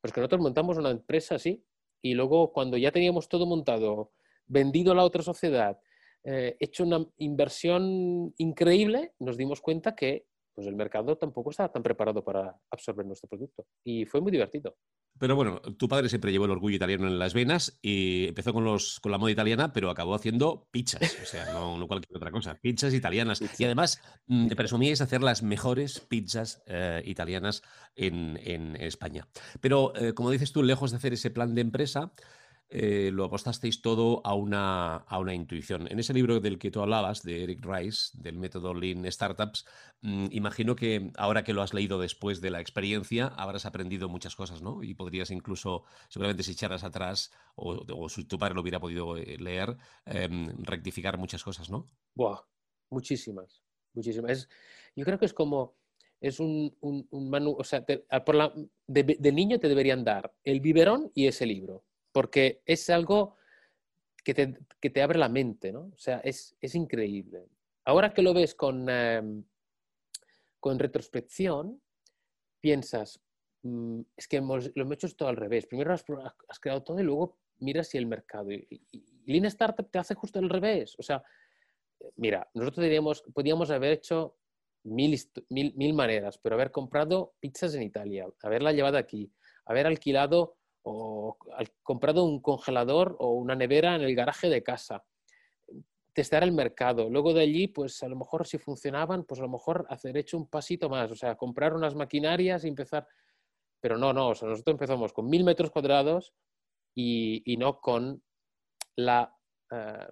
Pues 0.00 0.12
que 0.12 0.20
nosotros 0.20 0.40
montamos 0.40 0.78
una 0.78 0.90
empresa 0.90 1.34
así 1.34 1.62
y 2.00 2.14
luego 2.14 2.52
cuando 2.52 2.76
ya 2.78 2.90
teníamos 2.90 3.28
todo 3.28 3.44
montado, 3.44 4.12
vendido 4.46 4.92
a 4.92 4.94
la 4.94 5.04
otra 5.04 5.22
sociedad, 5.22 5.78
eh, 6.28 6.56
hecho 6.58 6.82
una 6.82 7.06
inversión 7.18 8.34
increíble, 8.36 9.12
nos 9.20 9.36
dimos 9.36 9.60
cuenta 9.60 9.94
que 9.94 10.26
pues 10.56 10.66
el 10.66 10.74
mercado 10.74 11.16
tampoco 11.16 11.50
estaba 11.50 11.70
tan 11.70 11.82
preparado 11.82 12.24
para 12.24 12.58
absorber 12.70 13.06
nuestro 13.06 13.28
producto. 13.28 13.66
Y 13.84 14.06
fue 14.06 14.20
muy 14.20 14.32
divertido. 14.32 14.74
Pero 15.18 15.36
bueno, 15.36 15.60
tu 15.60 15.86
padre 15.86 16.08
siempre 16.08 16.32
llevó 16.32 16.46
el 16.46 16.50
orgullo 16.50 16.76
italiano 16.76 17.06
en 17.06 17.18
las 17.18 17.32
venas 17.32 17.78
y 17.80 18.28
empezó 18.28 18.52
con, 18.52 18.64
los, 18.64 18.98
con 19.00 19.12
la 19.12 19.18
moda 19.18 19.30
italiana, 19.30 19.72
pero 19.72 19.88
acabó 19.88 20.14
haciendo 20.14 20.66
pizzas, 20.70 21.16
o 21.22 21.26
sea, 21.26 21.52
no, 21.52 21.86
cualquier 21.86 22.16
otra 22.16 22.30
cosa, 22.30 22.58
pizzas 22.60 22.92
italianas. 22.92 23.40
Y 23.58 23.64
además 23.64 24.00
mm, 24.26 24.48
presumíais 24.48 25.00
hacer 25.02 25.22
las 25.22 25.42
mejores 25.42 26.00
pizzas 26.00 26.62
eh, 26.66 27.02
italianas 27.04 27.62
en, 27.94 28.76
España. 28.80 29.28
Pero, 29.60 29.94
eh, 29.94 30.12
como 30.12 30.30
dices 30.30 30.52
tú, 30.52 30.62
lejos 30.62 30.90
de 30.90 30.96
hacer 30.96 31.12
ese 31.12 31.30
plan 31.30 31.54
de 31.54 31.60
empresa, 31.60 32.12
eh, 32.68 33.10
lo 33.12 33.24
apostasteis 33.24 33.80
todo 33.80 34.20
a 34.24 34.34
una, 34.34 34.96
a 34.96 35.18
una 35.18 35.34
intuición. 35.34 35.86
En 35.90 36.00
ese 36.00 36.12
libro 36.12 36.40
del 36.40 36.58
que 36.58 36.70
tú 36.70 36.80
hablabas, 36.80 37.22
de 37.22 37.44
Eric 37.44 37.64
Rice, 37.64 38.10
del 38.14 38.38
método 38.38 38.74
Lean 38.74 39.10
Startups, 39.10 39.64
mm, 40.02 40.26
imagino 40.32 40.74
que 40.74 41.12
ahora 41.16 41.44
que 41.44 41.52
lo 41.52 41.62
has 41.62 41.74
leído 41.74 42.00
después 42.00 42.40
de 42.40 42.50
la 42.50 42.60
experiencia, 42.60 43.28
habrás 43.28 43.66
aprendido 43.66 44.08
muchas 44.08 44.34
cosas, 44.34 44.62
¿no? 44.62 44.82
Y 44.82 44.94
podrías 44.94 45.30
incluso, 45.30 45.84
seguramente 46.08 46.42
si 46.42 46.52
echaras 46.52 46.82
atrás, 46.82 47.30
o, 47.54 48.08
si 48.08 48.24
tu 48.24 48.38
padre 48.38 48.54
lo 48.54 48.62
hubiera 48.62 48.80
podido 48.80 49.16
eh, 49.16 49.36
leer, 49.38 49.76
em, 50.04 50.48
rectificar 50.58 51.18
muchas 51.18 51.44
cosas, 51.44 51.70
¿no? 51.70 51.86
Buah, 52.14 52.40
muchísimas, 52.90 53.62
muchísimas. 53.94 54.48
yo 54.96 55.04
creo 55.04 55.18
que 55.18 55.26
es 55.26 55.34
como 55.34 55.76
es 56.20 56.40
un, 56.40 56.74
un, 56.80 57.06
o 57.10 57.64
sea, 57.64 57.84
por 58.24 58.34
la, 58.34 58.52
de, 58.86 59.32
niño 59.32 59.60
te 59.60 59.68
deberían 59.68 60.02
dar 60.02 60.34
el 60.44 60.60
biberón 60.60 61.12
y 61.14 61.26
ese 61.26 61.46
libro 61.46 61.84
porque 62.16 62.62
es 62.64 62.88
algo 62.88 63.36
que 64.24 64.32
te, 64.32 65.02
abre 65.02 65.18
la 65.18 65.28
mente, 65.28 65.70
¿no? 65.70 65.90
O 65.94 65.98
sea, 65.98 66.16
es, 66.24 66.56
increíble. 66.72 67.44
Ahora 67.84 68.14
que 68.14 68.22
lo 68.22 68.32
ves 68.32 68.54
con, 68.54 68.88
em, 68.88 69.44
con 70.58 70.78
retrospección, 70.78 71.78
piensas, 72.58 73.20
mm, 73.64 74.00
es 74.16 74.28
que 74.28 74.38
hemos, 74.38 74.70
lo 74.74 74.84
hemos 74.84 74.94
hecho 74.94 75.14
todo 75.14 75.28
al 75.28 75.36
revés. 75.36 75.66
Primero 75.66 75.92
has, 75.92 76.04
creado 76.58 76.82
todo 76.82 76.98
y 76.98 77.02
luego 77.02 77.36
miras 77.58 77.88
si 77.88 77.98
el 77.98 78.06
mercado. 78.06 78.50
Y, 78.50 78.66
Lean 79.26 79.44
Startup 79.44 79.86
te 79.90 79.98
hace 79.98 80.14
justo 80.14 80.38
al 80.38 80.48
revés. 80.48 80.94
O 80.98 81.02
sea, 81.02 81.22
mira, 82.16 82.48
nosotros 82.54 82.82
diríamos, 82.82 83.24
podríamos 83.34 83.70
haber 83.70 83.92
hecho 83.92 84.38
mil, 84.84 85.14
mil, 85.50 85.74
mil 85.76 85.92
maneras, 85.92 86.38
pero 86.38 86.54
haber 86.54 86.70
comprado 86.70 87.34
pizzas 87.40 87.74
en 87.74 87.82
Italia, 87.82 88.26
haberla 88.42 88.72
llevado 88.72 88.96
aquí, 88.96 89.30
haber 89.66 89.86
alquilado 89.86 90.56
o 90.88 91.36
comprado 91.82 92.22
un 92.22 92.40
congelador 92.40 93.16
o 93.18 93.32
una 93.32 93.56
nevera 93.56 93.96
en 93.96 94.02
el 94.02 94.14
garaje 94.14 94.48
de 94.48 94.62
casa, 94.62 95.04
testar 96.12 96.44
el 96.44 96.52
mercado. 96.52 97.10
Luego 97.10 97.34
de 97.34 97.40
allí, 97.42 97.66
pues 97.66 98.04
a 98.04 98.08
lo 98.08 98.14
mejor 98.14 98.46
si 98.46 98.56
funcionaban, 98.58 99.24
pues 99.24 99.40
a 99.40 99.42
lo 99.42 99.48
mejor 99.48 99.84
hacer 99.90 100.16
hecho 100.16 100.36
un 100.36 100.48
pasito 100.48 100.88
más, 100.88 101.10
o 101.10 101.16
sea, 101.16 101.34
comprar 101.34 101.74
unas 101.74 101.96
maquinarias 101.96 102.64
y 102.64 102.68
empezar. 102.68 103.06
Pero 103.80 103.98
no, 103.98 104.12
no, 104.12 104.28
nosotros 104.28 104.62
empezamos 104.64 105.12
con 105.12 105.28
mil 105.28 105.42
metros 105.42 105.72
cuadrados 105.72 106.32
y, 106.94 107.56
no 107.58 107.80
con 107.80 108.22
la. 108.94 109.36
Eh, 109.72 110.08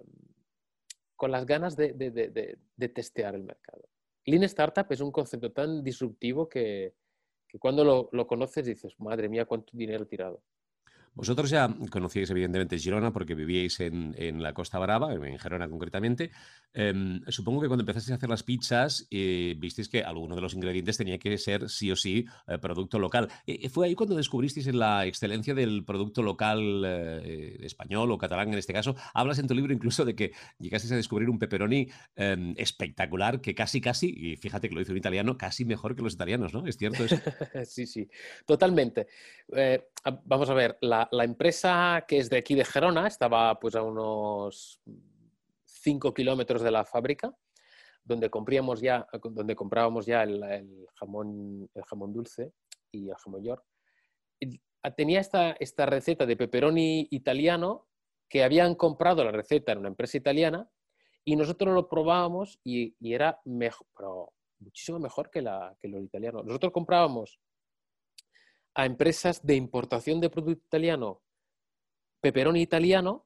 con 1.15 1.31
las 1.31 1.45
ganas 1.45 1.77
de, 1.77 2.59
testear 2.93 3.33
el 3.33 3.45
mercado. 3.45 3.87
Lean 4.25 4.43
Startup 4.43 4.85
es 4.89 4.99
un 4.99 5.13
concepto 5.13 5.53
tan 5.53 5.81
disruptivo 5.81 6.49
que, 6.49 6.95
cuando 7.59 7.85
lo, 7.85 8.09
lo, 8.11 8.27
conoces 8.27 8.65
dices, 8.65 8.99
madre 8.99 9.29
mía, 9.29 9.45
cuánto 9.45 9.71
dinero 9.73 10.05
tirado. 10.05 10.43
Vosotros 11.15 11.49
ya 11.49 11.73
conocíais 11.89 12.29
evidentemente 12.29 12.77
Girona 12.77 13.13
porque 13.13 13.35
vivíais 13.35 13.79
en, 13.79 14.43
la 14.43 14.53
Costa 14.53 14.79
Brava, 14.79 15.13
en 15.13 15.39
Gerona 15.39 15.69
concretamente. 15.69 16.31
Em, 16.73 17.21
supongo 17.29 17.61
que 17.61 17.67
cuando 17.67 17.83
empezasteis 17.83 18.11
a 18.11 18.15
hacer 18.15 18.29
las 18.29 18.43
pizzas 18.43 19.07
eh, 19.09 19.55
visteis 19.57 19.87
que 19.87 20.03
alguno 20.03 20.35
de 20.35 20.41
los 20.41 20.53
ingredientes 20.53 20.97
tenía 20.97 21.17
que 21.17 21.37
ser 21.37 21.69
sí 21.69 21.89
o 21.89 21.95
sí 21.95 22.25
eh, 22.47 22.57
producto 22.57 22.99
local. 22.99 23.29
Eh, 23.47 23.69
¿Fue 23.69 23.87
ahí 23.87 23.95
cuando 23.95 24.13
descubristeis 24.13 24.67
la 24.75 25.05
excelencia 25.05 25.53
del 25.53 25.85
producto 25.85 26.21
local 26.21 26.83
español 27.61 28.11
o 28.11 28.17
catalán 28.17 28.49
en 28.49 28.59
este 28.59 28.73
caso? 28.73 28.95
Hablas 29.13 29.39
en 29.39 29.47
tu 29.47 29.55
libro 29.55 29.71
incluso 29.71 30.03
de 30.03 30.15
que 30.15 30.33
llegasteis 30.59 30.91
a 30.91 30.97
descubrir 30.97 31.29
un 31.29 31.39
pepperoni 31.39 31.87
em, 32.17 32.53
espectacular 32.57 33.39
que 33.39 33.55
casi, 33.55 33.79
casi, 33.79 34.13
y 34.13 34.35
fíjate 34.35 34.67
que 34.67 34.75
lo 34.75 34.81
hizo 34.81 34.91
un 34.91 34.97
italiano, 34.97 35.37
casi 35.37 35.63
mejor 35.63 35.95
que 35.95 36.01
los 36.01 36.13
italianos, 36.13 36.53
¿no? 36.53 36.67
¿Es 36.67 36.75
cierto 36.75 37.05
eso? 37.05 37.15
sí, 37.65 37.87
sí, 37.87 38.09
totalmente. 38.45 39.07
vamos 40.25 40.49
a 40.49 40.53
ver, 40.53 40.77
la, 40.81 41.04
la, 41.11 41.23
empresa 41.23 42.05
que 42.07 42.17
es 42.17 42.29
de 42.29 42.37
aquí 42.37 42.55
de 42.55 42.65
Gerona 42.65 43.07
estaba 43.07 43.59
pues 43.59 43.75
a 43.75 43.81
unos 43.81 44.81
5 45.65 46.13
kilómetros 46.13 46.61
de 46.61 46.71
la 46.71 46.85
fábrica, 46.85 47.33
donde, 48.03 48.29
comprábamos 48.29 48.81
ya 48.81 50.23
el, 50.23 50.87
jamón, 50.95 51.69
el 51.73 51.83
jamón 51.83 52.13
dulce 52.13 52.53
y 52.91 53.09
el 53.09 53.15
jamón 53.15 53.43
york. 53.43 53.63
tenía 54.95 55.19
esta, 55.19 55.51
esta 55.59 55.85
receta 55.85 56.25
de 56.25 56.37
pepperoni 56.37 57.07
italiano 57.11 57.87
que 58.29 58.43
habían 58.43 58.75
comprado 58.75 59.23
la 59.23 59.31
receta 59.31 59.71
en 59.71 59.79
una 59.79 59.89
empresa 59.89 60.17
italiana 60.17 60.69
y 61.23 61.35
nosotros 61.35 61.73
lo 61.73 61.89
probábamos 61.89 62.59
y, 62.63 62.95
era 63.01 63.41
mejor, 63.45 63.87
mejor 64.99 65.29
que, 65.31 65.41
la, 65.41 65.75
que 65.81 65.87
lo 65.87 65.99
italiano. 65.99 66.43
Nosotros 66.43 66.71
comprábamos 66.71 67.39
a 68.75 68.85
empresas 68.85 69.45
de 69.45 69.55
importación 69.55 70.19
de 70.19 70.29
producto 70.29 70.65
italiano, 70.67 71.21
peperoni 72.21 72.61
italiano, 72.61 73.25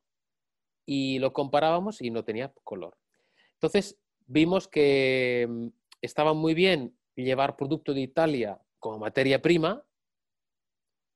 y 0.85 1.19
lo 1.19 1.33
comparábamos 1.33 2.01
y 2.01 2.11
no 2.11 2.23
tenía 2.23 2.53
color. 2.63 2.97
Entonces 3.53 3.99
vimos 4.25 4.67
que 4.67 5.47
mm, 5.49 5.67
estaba 6.01 6.33
muy 6.33 6.53
bien 6.53 6.97
llevar 7.15 7.55
producto 7.55 7.93
de 7.93 8.01
Italia 8.01 8.59
como 8.79 8.99
materia 8.99 9.41
prima, 9.41 9.83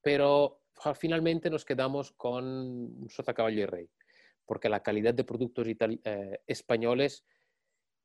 pero 0.02 0.62
finalmente 0.96 1.50
nos 1.50 1.64
quedamos 1.64 2.12
con 2.12 3.08
sota 3.10 3.34
caballo 3.34 3.62
y 3.62 3.66
rey, 3.66 3.90
porque 4.46 4.68
la 4.68 4.84
calidad 4.84 5.14
de 5.14 5.24
productos 5.24 5.66
eh, 5.68 6.40
españoles 6.46 7.24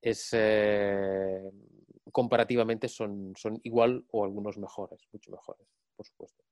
es 0.00 0.30
eh, 0.32 1.50
comparativamente 2.12 2.88
son, 2.88 3.34
son 3.36 3.58
igual 3.62 4.04
o 4.10 4.24
algunos 4.24 4.56
mejores, 4.58 5.08
mucho 5.12 5.30
mejores 5.30 5.66
por 5.98 6.06
supuesto. 6.06 6.44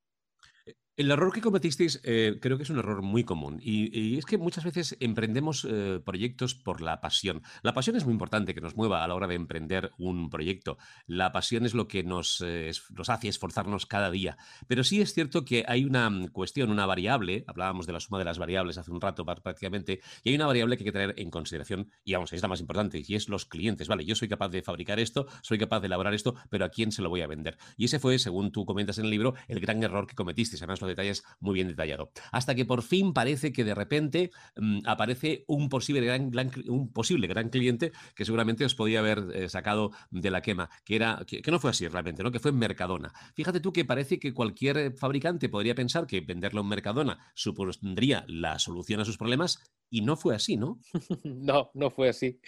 El 0.96 1.10
error 1.10 1.30
que 1.30 1.42
cometisteis 1.42 2.00
eh, 2.04 2.38
creo 2.40 2.56
que 2.56 2.62
es 2.62 2.70
un 2.70 2.78
error 2.78 3.02
muy 3.02 3.22
común 3.22 3.60
y, 3.62 4.16
es 4.16 4.24
que 4.24 4.38
muchas 4.38 4.64
veces 4.64 4.96
emprendemos 4.98 5.66
eh, 5.68 6.00
proyectos 6.02 6.54
por 6.54 6.80
la 6.80 7.02
pasión. 7.02 7.42
La 7.60 7.74
pasión 7.74 7.96
es 7.96 8.06
muy 8.06 8.12
importante 8.12 8.54
que 8.54 8.62
nos 8.62 8.76
mueva 8.76 9.04
a 9.04 9.08
la 9.08 9.14
hora 9.14 9.26
de 9.26 9.34
emprender 9.34 9.92
un 9.98 10.30
proyecto. 10.30 10.78
La 11.06 11.32
pasión 11.32 11.66
es 11.66 11.74
lo 11.74 11.86
que 11.86 12.02
nos, 12.02 12.40
eh, 12.40 12.70
hace 13.08 13.28
esforzarnos 13.28 13.84
cada 13.84 14.10
día. 14.10 14.38
Pero 14.68 14.84
sí 14.84 15.02
es 15.02 15.12
cierto 15.12 15.44
que 15.44 15.66
hay 15.68 15.84
una 15.84 16.08
mm, 16.08 16.28
cuestión, 16.28 16.70
una 16.70 16.86
variable, 16.86 17.44
hablábamos 17.46 17.86
de 17.86 17.92
la 17.92 18.00
suma 18.00 18.18
de 18.18 18.24
las 18.24 18.38
variables 18.38 18.78
hace 18.78 18.90
un 18.90 19.02
rato 19.02 19.26
prácticamente, 19.26 20.00
y 20.24 20.30
hay 20.30 20.36
una 20.36 20.46
variable 20.46 20.78
que 20.78 20.84
hay 20.84 20.86
que 20.86 20.92
tener 20.92 21.14
en 21.18 21.30
consideración 21.30 21.90
y 22.04 22.14
vamos, 22.14 22.32
es 22.32 22.40
la 22.40 22.48
más 22.48 22.60
importante 22.60 23.02
y 23.06 23.14
es 23.16 23.28
los 23.28 23.44
clientes. 23.44 23.86
Vale, 23.86 24.06
yo 24.06 24.14
soy 24.14 24.28
capaz 24.28 24.48
de 24.48 24.62
fabricar 24.62 24.98
esto, 24.98 25.26
soy 25.42 25.58
capaz 25.58 25.80
de 25.80 25.88
elaborar 25.88 26.14
esto, 26.14 26.36
pero 26.48 26.64
¿a 26.64 26.70
quién 26.70 26.90
se 26.90 27.02
lo 27.02 27.10
voy 27.10 27.20
a 27.20 27.26
vender? 27.26 27.58
Y 27.76 27.84
ese 27.84 27.98
fue, 27.98 28.18
según 28.18 28.50
tú 28.50 28.64
comentas 28.64 28.96
en 28.96 29.04
el 29.04 29.10
libro, 29.10 29.34
el 29.46 29.60
gran 29.60 29.82
error 29.82 30.06
que 30.06 30.14
cometisteis. 30.14 30.62
Además, 30.62 30.85
detalles 30.86 31.24
muy 31.40 31.54
bien 31.54 31.68
detallado. 31.68 32.10
Hasta 32.32 32.54
que 32.54 32.64
por 32.64 32.82
fin 32.82 33.12
parece 33.12 33.52
que 33.52 33.64
de 33.64 33.74
repente 33.74 34.30
mm, 34.56 34.80
aparece 34.86 35.44
un 35.46 35.68
posible 35.68 36.00
gran, 36.00 36.30
un 36.68 36.92
posible 36.92 37.26
gran 37.26 37.48
cliente 37.48 37.92
que 38.14 38.24
seguramente 38.24 38.64
os 38.64 38.74
podía 38.74 39.00
haber 39.00 39.24
eh, 39.34 39.48
sacado 39.48 39.92
de 40.10 40.30
la 40.30 40.42
quema, 40.42 40.70
que, 40.84 40.96
era, 40.96 41.24
que, 41.26 41.42
no 41.50 41.60
fue 41.60 41.70
así 41.70 41.86
realmente, 41.88 42.22
¿no? 42.22 42.32
que 42.32 42.40
fue 42.40 42.52
Mercadona. 42.52 43.12
Fíjate 43.34 43.60
tú 43.60 43.72
que 43.72 43.84
parece 43.84 44.18
que 44.18 44.34
cualquier 44.34 44.96
fabricante 44.96 45.48
podría 45.48 45.74
pensar 45.74 46.06
que 46.06 46.20
venderlo 46.20 46.60
en 46.60 46.68
Mercadona 46.68 47.18
supondría 47.34 48.24
la 48.28 48.58
solución 48.58 49.00
a 49.00 49.04
sus 49.04 49.18
problemas 49.18 49.62
y 49.90 50.02
no 50.02 50.16
fue 50.16 50.34
así, 50.34 50.56
¿no? 50.56 50.80
no, 51.24 51.70
no 51.74 51.90
fue 51.90 52.08
así. 52.08 52.40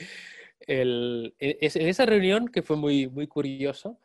El, 0.60 1.34
e, 1.38 1.58
en 1.60 1.88
esa 1.88 2.06
reunión, 2.06 2.48
que 2.48 2.62
fue 2.62 2.76
muy, 2.76 3.08
muy 3.08 3.26
curioso, 3.26 4.00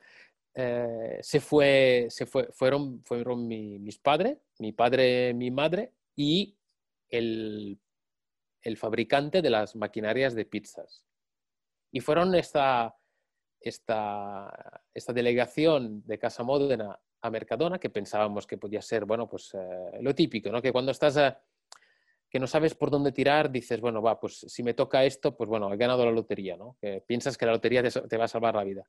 eh, 0.56 1.18
se, 1.22 1.40
fue, 1.40 2.08
se 2.10 2.26
fue, 2.26 2.50
fueron, 2.54 3.04
fueron 3.04 3.48
mis 3.48 3.98
padres, 3.98 4.38
mi 4.60 4.72
padre, 4.72 5.34
mi 5.34 5.50
madre 5.50 5.94
y 6.16 6.56
el, 7.10 7.80
el, 8.62 8.78
fabricante 8.78 9.42
de 9.42 9.50
las 9.50 9.76
maquinarias 9.76 10.36
de 10.36 10.46
pizzas. 10.46 11.04
Y 11.92 12.02
fueron 12.02 12.36
esta, 12.36 12.96
esta, 13.60 14.84
esta 14.94 15.14
delegación 15.14 16.04
de 16.06 16.20
Casa 16.20 16.44
Módena 16.44 17.00
a 17.22 17.30
Mercadona, 17.32 17.80
que 17.80 17.90
pensábamos 17.90 18.46
que 18.46 18.58
podía 18.58 18.82
ser, 18.82 19.06
bueno, 19.06 19.28
pues 19.28 19.54
eh, 19.56 20.00
lo 20.02 20.14
típico, 20.14 20.52
¿no? 20.52 20.62
Que 20.62 20.72
cuando 20.72 20.92
estás, 20.92 21.18
que 22.30 22.40
no 22.40 22.46
sabes 22.46 22.76
por 22.76 22.92
dónde 22.92 23.12
tirar, 23.12 23.50
dices, 23.50 23.82
bueno, 23.82 24.02
va, 24.02 24.20
pues 24.20 24.46
si 24.48 24.62
me 24.62 24.74
toca 24.74 25.04
esto, 25.04 25.36
pues 25.36 25.50
bueno, 25.50 25.74
he 25.74 25.78
ganado 25.78 26.06
la 26.06 26.12
lotería, 26.12 26.58
¿no? 26.58 26.78
Que 26.80 27.02
piensas 27.02 27.38
que 27.38 27.46
la 27.46 27.54
lotería 27.54 27.82
te 27.82 28.18
va 28.18 28.26
a 28.26 28.28
salvar 28.28 28.56
la 28.56 28.64
vida. 28.64 28.88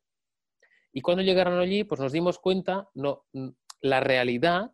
Y 0.96 1.00
cuando 1.00 1.24
llegaron 1.24 1.58
allí, 1.58 1.82
pues 1.82 2.00
nos 2.00 2.12
dimos 2.12 2.38
cuenta, 2.38 2.88
no, 2.94 3.26
la 3.80 3.98
realidad 3.98 4.72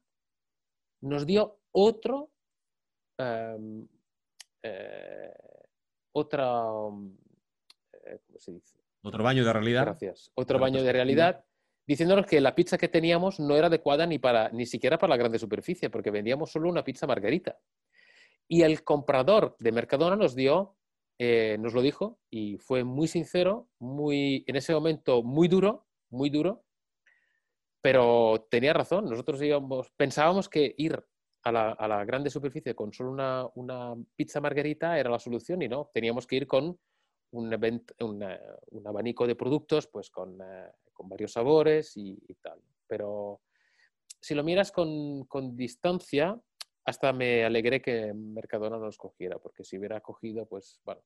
nos 1.00 1.26
dio 1.26 1.60
otro, 1.72 2.30
em, 3.16 3.88
eh, 4.62 5.32
otra, 6.12 6.62
eh, 8.04 8.18
¿cómo 8.26 8.38
se 8.38 8.52
dice? 8.52 8.78
Otro 9.02 9.24
baño 9.24 9.46
de 9.46 9.52
realidad. 9.52 9.84
Gracias. 9.86 10.30
Otro 10.34 10.58
baño 10.58 10.82
de 10.82 10.92
realidad, 10.92 11.42
diciéndonos 11.86 12.26
que 12.26 12.42
la 12.42 12.54
pizza 12.54 12.76
que 12.76 12.88
teníamos 12.88 13.40
no 13.40 13.56
era 13.56 13.68
adecuada 13.68 14.06
ni, 14.06 14.18
para, 14.18 14.50
ni 14.50 14.66
siquiera 14.66 14.98
para 14.98 15.12
la 15.12 15.16
grande 15.16 15.38
superficie, 15.38 15.88
porque 15.88 16.10
vendíamos 16.10 16.52
solo 16.52 16.68
una 16.68 16.84
pizza 16.84 17.06
margarita. 17.06 17.58
Y 18.46 18.60
el 18.60 18.84
comprador 18.84 19.56
de 19.58 19.72
Mercadona 19.72 20.16
nos 20.16 20.34
dio, 20.34 20.76
eh, 21.18 21.56
nos 21.58 21.72
lo 21.72 21.80
dijo, 21.80 22.18
y 22.28 22.58
fue 22.58 22.84
muy 22.84 23.08
sincero, 23.08 23.70
muy, 23.78 24.44
en 24.46 24.56
ese 24.56 24.74
momento 24.74 25.22
muy 25.22 25.48
duro, 25.48 25.86
muy 26.10 26.30
duro, 26.30 26.64
pero 27.80 28.46
tenía 28.50 28.72
razón. 28.72 29.06
Nosotros 29.06 29.40
íbamos, 29.42 29.90
pensábamos 29.96 30.48
que 30.48 30.74
ir 30.76 31.02
a 31.42 31.52
la, 31.52 31.72
a 31.72 31.88
la 31.88 32.04
grande 32.04 32.30
superficie 32.30 32.74
con 32.74 32.92
solo 32.92 33.10
una, 33.10 33.46
una, 33.54 33.94
pizza 34.14 34.40
margarita 34.40 34.98
era 34.98 35.10
la 35.10 35.18
solución 35.18 35.62
y 35.62 35.68
no, 35.68 35.90
teníamos 35.92 36.26
que 36.26 36.36
ir 36.36 36.46
con 36.46 36.78
un, 37.32 37.52
event, 37.52 37.92
un 38.00 38.86
abanico 38.86 39.26
de 39.26 39.36
productos 39.36 39.86
pues 39.86 40.10
con, 40.10 40.38
eh, 40.42 40.70
con 40.92 41.08
varios 41.08 41.32
sabores 41.32 41.96
y, 41.96 42.18
tal. 42.42 42.60
Pero 42.86 43.40
si 44.20 44.34
lo 44.34 44.44
miras 44.44 44.70
con, 44.72 45.24
con, 45.24 45.56
distancia, 45.56 46.38
hasta 46.84 47.12
me 47.12 47.44
alegré 47.44 47.80
que 47.80 48.12
Mercadona 48.12 48.76
no 48.76 48.86
nos 48.86 48.98
cogiera, 48.98 49.38
porque 49.38 49.64
si 49.64 49.78
hubiera 49.78 50.00
cogido, 50.00 50.46
pues 50.46 50.80
bueno, 50.84 51.02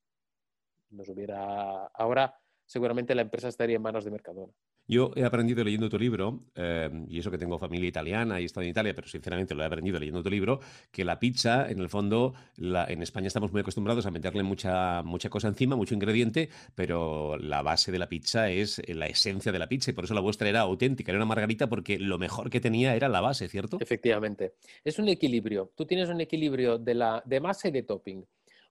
nos 0.91 1.09
hubiera... 1.09 1.87
Ahora 1.87 2.37
seguramente 2.67 3.15
la 3.15 3.23
empresa 3.23 3.49
estaría 3.49 3.77
en 3.77 3.83
manos 3.83 4.05
de 4.05 4.11
Mercadona. 4.11 4.53
Yo 4.87 5.13
he 5.17 5.25
aprendido 5.25 5.65
leyendo 5.65 5.89
tu 5.89 5.99
libro, 5.99 6.41
eh, 6.55 6.91
y 7.09 7.19
eso 7.19 7.31
que 7.31 7.39
tengo 7.39 7.59
familia 7.59 7.89
italiana 7.89 8.39
y 8.39 8.43
he 8.43 8.47
estado 8.47 8.65
en 8.65 8.71
Italia, 8.71 8.93
pero 8.95 9.09
sinceramente 9.09 9.55
lo 9.55 9.63
he 9.63 9.67
aprendido 9.67 9.99
leyendo 9.99 10.23
tu 10.23 10.29
libro, 10.29 10.61
que 10.91 11.05
la 11.05 11.19
pizza, 11.19 11.71
en 11.71 11.79
el 11.79 11.89
fondo, 11.89 12.35
en 12.59 13.03
España 13.03 13.29
estamos 13.29 13.51
muy 13.51 13.63
acostumbrados 13.63 14.05
a 14.05 14.11
meterle 14.11 14.43
mucha, 14.43 15.03
mucha 15.03 15.31
cosa 15.31 15.49
encima, 15.49 15.75
mucho 15.75 15.95
ingrediente, 15.95 16.51
pero 16.75 17.39
la 17.39 17.63
base 17.63 17.93
de 17.93 17.99
la 17.99 18.09
pizza 18.09 18.51
es 18.51 18.83
la 18.89 19.07
esencia 19.07 19.53
de 19.53 19.59
la 19.59 19.69
pizza 19.69 19.91
y 19.91 19.95
por 19.95 20.05
eso 20.05 20.13
la 20.13 20.21
vuestra 20.21 20.51
era 20.51 20.61
auténtica, 20.61 21.13
era 21.13 21.19
una 21.19 21.27
margarita 21.27 21.67
porque 21.67 21.99
lo 21.99 22.19
mejor 22.19 22.51
que 22.51 22.61
tenía 22.61 22.95
era 22.95 23.09
la 23.09 23.23
base, 23.23 23.49
¿cierto? 23.49 23.79
Efectivamente. 23.81 24.57
Es 24.85 24.99
un 24.99 25.09
equilibrio. 25.09 25.73
Tú 25.75 25.87
tienes 25.87 26.11
un 26.11 26.21
equilibrio 26.21 26.79
de, 26.79 26.95
la, 26.95 27.23
de 27.25 27.41
base 27.41 27.69
y 27.69 27.73
de 27.73 27.85
topping. 27.85 28.27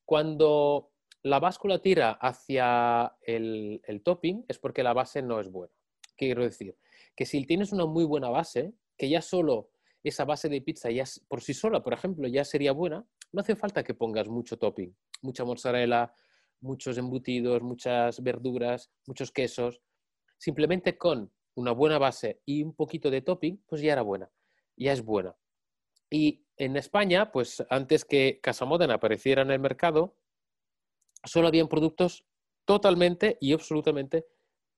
Cuando 0.05 0.91
la 1.23 1.39
báscula 1.39 1.79
tira 1.79 2.11
hacia 2.11 3.15
el 3.25 4.01
topping 4.03 4.45
es 4.47 4.59
porque 4.59 4.83
la 4.83 4.93
base 4.93 5.23
no 5.23 5.39
es 5.39 5.49
buena. 5.49 5.73
¿Qué 6.15 6.27
quiero 6.27 6.43
decir? 6.43 6.77
Que 7.15 7.25
si 7.25 7.45
tienes 7.45 7.71
una 7.71 7.85
muy 7.85 8.05
buena 8.05 8.29
base, 8.29 8.73
que 8.97 9.09
ya 9.09 9.21
solo 9.21 9.69
esa 10.03 10.25
base 10.25 10.49
de 10.49 10.61
pizza 10.61 10.91
ya 10.91 11.05
por 11.27 11.41
sí 11.41 11.53
sola, 11.53 11.81
por 11.81 11.93
ejemplo, 11.93 12.27
ya 12.27 12.43
sería 12.43 12.71
buena, 12.71 13.05
no 13.31 13.41
hace 13.41 13.55
falta 13.55 13.83
que 13.83 13.93
pongas 13.93 14.27
mucho 14.27 14.57
topping, 14.57 14.95
mucha 15.21 15.43
mozzarella, 15.45 16.13
muchos 16.59 16.97
embutidos, 16.97 17.61
muchas 17.61 18.21
verduras, 18.21 18.91
muchos 19.07 19.31
quesos. 19.31 19.81
Simplemente 20.37 20.97
con 20.97 21.31
una 21.55 21.71
buena 21.71 21.97
base 21.97 22.41
y 22.45 22.63
un 22.63 22.75
poquito 22.75 23.09
de 23.09 23.21
topping, 23.21 23.63
pues 23.65 23.81
ya 23.81 23.93
era 23.93 24.01
buena, 24.01 24.29
ya 24.75 24.91
es 24.91 25.03
buena. 25.03 25.35
Y 26.09 26.45
en 26.57 26.75
España, 26.77 27.31
pues 27.31 27.63
antes 27.69 28.05
que 28.05 28.39
Casa 28.41 28.65
Modena 28.65 28.95
apareciera 28.95 29.41
en 29.41 29.51
el 29.51 29.59
mercado, 29.59 30.15
solo 31.23 31.47
habían 31.47 31.67
productos 31.67 32.25
totalmente 32.65 33.37
y 33.41 33.53
absolutamente 33.53 34.25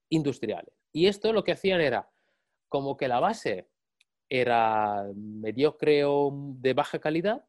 industriales. 0.08 0.75
Y 0.96 1.08
esto 1.08 1.34
lo 1.34 1.44
que 1.44 1.52
hacían 1.52 1.82
era, 1.82 2.08
como 2.70 2.96
que 2.96 3.06
la 3.06 3.20
base 3.20 3.68
era 4.30 5.04
mediocre 5.14 6.06
o 6.06 6.32
de 6.56 6.72
baja 6.72 7.00
calidad, 7.00 7.44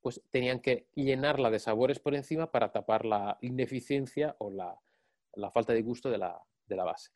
pues 0.00 0.20
tenían 0.30 0.58
que 0.58 0.88
llenarla 0.96 1.48
de 1.48 1.60
sabores 1.60 2.00
por 2.00 2.16
encima 2.16 2.50
para 2.50 2.72
tapar 2.72 3.04
la 3.04 3.38
ineficiencia 3.40 4.34
o 4.40 4.50
la, 4.50 4.80
falta 5.52 5.74
de 5.74 5.82
gusto 5.82 6.10
de 6.10 6.18
la, 6.18 6.42
base. 6.84 7.12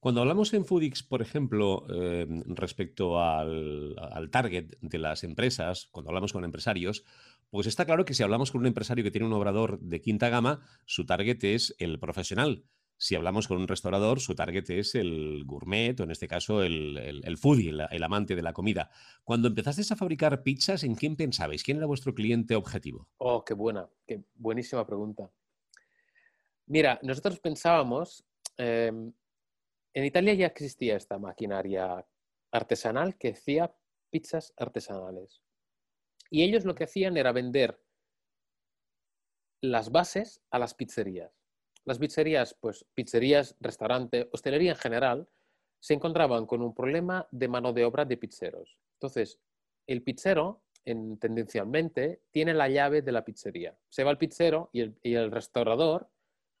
Cuando 0.00 0.22
hablamos 0.22 0.52
en 0.54 0.64
Foodix, 0.64 1.04
por 1.04 1.22
ejemplo, 1.22 1.86
eh, 1.88 2.26
respecto 2.46 3.20
al, 3.20 3.94
al, 4.00 4.28
target 4.28 4.74
de 4.80 4.98
las 4.98 5.22
empresas, 5.22 5.86
cuando 5.92 6.10
hablamos 6.10 6.32
con 6.32 6.44
empresarios, 6.44 7.04
pues 7.48 7.68
está 7.68 7.84
claro 7.84 8.04
que 8.04 8.14
si 8.14 8.24
hablamos 8.24 8.50
con 8.50 8.62
un 8.62 8.66
empresario 8.66 9.04
que 9.04 9.12
tiene 9.12 9.28
un 9.28 9.34
obrador 9.34 9.78
de 9.78 10.00
quinta 10.00 10.30
gama, 10.30 10.66
su 10.84 11.06
target 11.06 11.44
es 11.44 11.76
el 11.78 12.00
profesional. 12.00 12.64
Si 13.02 13.16
hablamos 13.16 13.48
con 13.48 13.56
un 13.56 13.66
restaurador, 13.66 14.20
su 14.20 14.36
target 14.36 14.70
es 14.70 14.94
el 14.94 15.42
gourmet, 15.44 15.98
o 15.98 16.04
en 16.04 16.12
este 16.12 16.28
caso 16.28 16.62
el, 16.62 16.96
el, 17.24 17.36
foodie, 17.36 17.70
el, 17.90 18.02
amante 18.04 18.36
de 18.36 18.42
la 18.42 18.52
comida. 18.52 18.90
Cuando 19.24 19.48
empezasteis 19.48 19.90
a 19.90 19.96
fabricar 19.96 20.44
pizzas, 20.44 20.84
¿en 20.84 20.94
quién 20.94 21.16
pensabais? 21.16 21.64
¿Quién 21.64 21.78
era 21.78 21.86
vuestro 21.86 22.14
cliente 22.14 22.54
objetivo? 22.54 23.08
Oh, 23.18 23.44
qué 23.44 23.54
buena, 23.54 23.90
qué 24.06 24.22
buenísima 24.34 24.86
pregunta. 24.86 25.28
Mira, 26.66 27.00
nosotros 27.02 27.40
pensábamos, 27.40 28.24
em, 28.56 29.12
en 29.94 30.04
Italia 30.04 30.34
ya 30.34 30.46
existía 30.46 30.94
esta 30.96 31.18
maquinaria 31.18 32.06
artesanal 32.52 33.18
que 33.18 33.30
hacía 33.30 33.74
pizzas 34.10 34.54
artesanales. 34.56 35.42
Y 36.30 36.44
ellos 36.44 36.64
lo 36.64 36.76
que 36.76 36.84
hacían 36.84 37.16
era 37.16 37.32
vender 37.32 37.82
las 39.60 39.90
bases 39.90 40.40
a 40.52 40.60
las 40.60 40.74
pizzerías 40.74 41.41
las 41.84 41.98
pizzerías, 41.98 42.54
pues 42.54 42.84
pizzerías, 42.94 43.56
restaurante, 43.60 44.28
hostelería 44.32 44.72
en 44.72 44.78
general, 44.78 45.28
se 45.80 45.94
encontraban 45.94 46.46
con 46.46 46.62
un 46.62 46.74
problema 46.74 47.26
de 47.32 47.48
mano 47.48 47.72
de 47.72 47.84
obra 47.84 48.04
de 48.04 48.16
pizzeros. 48.16 48.78
Entonces, 48.94 49.40
el 49.86 50.02
pizzero, 50.02 50.62
en, 50.84 51.18
tendencialmente, 51.18 52.22
tiene 52.30 52.54
la 52.54 52.68
llave 52.68 53.02
de 53.02 53.12
la 53.12 53.24
pizzería. 53.24 53.76
Se 53.88 54.04
va 54.04 54.10
al 54.10 54.18
pizzero 54.18 54.70
y 54.72 54.80
el, 55.14 55.30
restaurador 55.32 56.08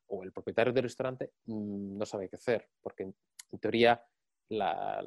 o 0.08 0.24
el 0.24 0.32
propietario 0.32 0.72
del 0.72 0.84
restaurante 0.84 1.32
mm, 1.46 1.96
no 1.96 2.04
sabe 2.04 2.28
qué 2.28 2.36
hacer, 2.36 2.68
porque 2.80 3.04
en, 3.04 3.14
teoría 3.60 4.04
la, 4.48 5.06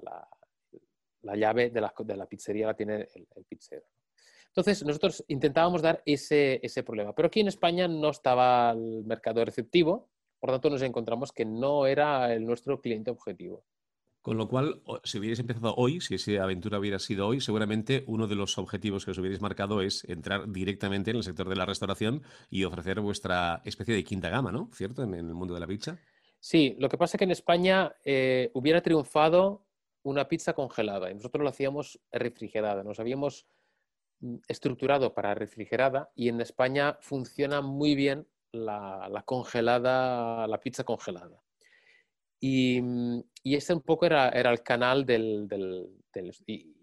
llave 1.36 1.72
de 1.72 1.82
la, 1.82 2.26
pizzería 2.26 2.68
la 2.68 2.74
tiene 2.74 3.10
el, 3.14 3.28
el 3.36 3.44
pizzero. 3.44 3.86
Entonces, 4.56 4.86
nosotros 4.86 5.26
intentábamos 5.28 5.82
dar 5.82 6.02
ese, 6.06 6.62
problema, 6.86 7.14
pero 7.14 7.28
aquí 7.28 7.42
en 7.42 7.50
España 7.50 7.90
no 7.90 8.10
estaba 8.10 8.72
el 8.72 9.04
mercado 9.04 9.44
receptivo, 9.44 10.08
por 10.40 10.50
lo 10.50 10.54
tanto 10.54 10.70
nos 10.70 10.82
encontramos 10.82 11.34
que 11.34 11.44
no 11.44 11.86
era 11.88 12.34
el 12.34 12.46
nuestro 12.46 12.80
cliente 12.80 13.12
objetivo. 13.12 13.66
Con 14.22 14.38
lo 14.38 14.48
cual, 14.48 14.82
si 15.04 15.20
hubierais 15.20 15.40
empezado 15.40 15.76
hoy, 15.76 16.00
si 16.00 16.16
esa 16.16 16.42
aventura 16.42 16.80
hubiera 16.80 17.00
sido 17.00 17.28
hoy, 17.28 17.42
seguramente 17.42 18.06
uno 18.08 18.28
de 18.28 18.36
los 18.36 18.58
objetivos 18.58 19.04
que 19.04 19.12
os 19.12 19.18
hubierais 19.18 19.42
marcado 19.42 19.82
es 19.82 20.06
entrar 20.06 20.50
directamente 20.50 21.12
en 21.12 21.18
el 21.18 21.24
sector 21.24 21.50
de 21.50 21.58
la 21.58 21.66
restauración 21.66 22.24
y 22.50 22.64
ofrecer 22.64 23.02
vuestra 23.02 23.62
especie 23.66 23.94
de 23.94 24.06
quinta 24.06 24.30
gama, 24.30 24.54
¿no? 24.54 24.70
¿Cierto? 24.74 25.04
En, 25.04 25.16
el 25.16 25.34
mundo 25.34 25.54
de 25.54 25.60
la 25.60 25.68
pizza. 25.68 26.00
Sí, 26.40 26.78
lo 26.80 26.88
que 26.88 26.98
pasa 26.98 27.18
es 27.18 27.20
que 27.20 27.26
en 27.26 27.32
España 27.32 27.94
eh, 28.06 28.52
hubiera 28.54 28.82
triunfado 28.82 29.66
una 30.04 30.30
pizza 30.30 30.54
congelada 30.54 31.12
y 31.12 31.16
nosotros 31.16 31.44
lo 31.44 31.50
hacíamos 31.50 32.00
refrigerada. 32.12 32.84
Nos 32.84 33.02
habíamos 33.02 33.48
estructurado 34.48 35.14
para 35.14 35.36
refrigerada 35.36 36.10
y 36.16 36.30
en 36.30 36.42
España 36.42 36.98
funciona 37.02 37.62
muy 37.62 37.96
bien 37.96 38.28
la 38.52 39.24
congelada, 39.26 40.48
la 40.48 40.60
pizza 40.60 40.84
congelada. 40.84 41.42
Y, 42.40 42.82
mm, 42.82 43.24
y 43.44 43.56
este 43.56 43.74
un 43.74 43.82
poco 43.82 44.06
era, 44.06 44.30
era 44.30 44.52
el 44.52 44.62
canal 44.62 45.06
del... 45.06 45.48
del, 45.48 45.90
y, 46.46 46.74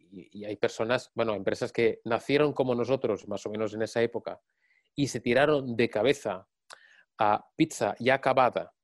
hay 0.44 0.56
personas, 0.56 1.10
bueno, 1.14 1.34
empresas 1.34 1.72
que 1.72 2.02
nacieron 2.04 2.52
como 2.52 2.74
nosotros, 2.74 3.26
más 3.28 3.46
o 3.46 3.50
menos 3.50 3.72
en 3.72 3.80
esa 3.80 4.02
época, 4.02 4.42
y 4.94 5.06
se 5.06 5.20
tiraron 5.20 5.74
de 5.74 5.88
cabeza 5.88 6.46
a 7.16 7.48
pizza 7.56 7.94
ya 7.98 8.14
acabada 8.16 8.74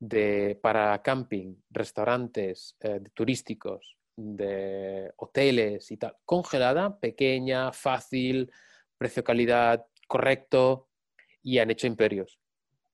de, 0.00 0.58
para 0.60 1.00
camping, 1.02 1.54
restaurantes 1.70 2.76
eh, 2.80 3.00
turísticos, 3.14 3.96
de 4.16 5.12
hoteles 5.16 5.90
y 5.90 5.96
tal, 5.96 6.16
congelada, 6.24 6.98
pequeña, 6.98 7.72
fácil, 7.72 8.50
precio-calidad 8.98 9.86
correcto, 10.06 10.88
y 11.42 11.58
han 11.58 11.70
hecho 11.70 11.86
imperios. 11.86 12.38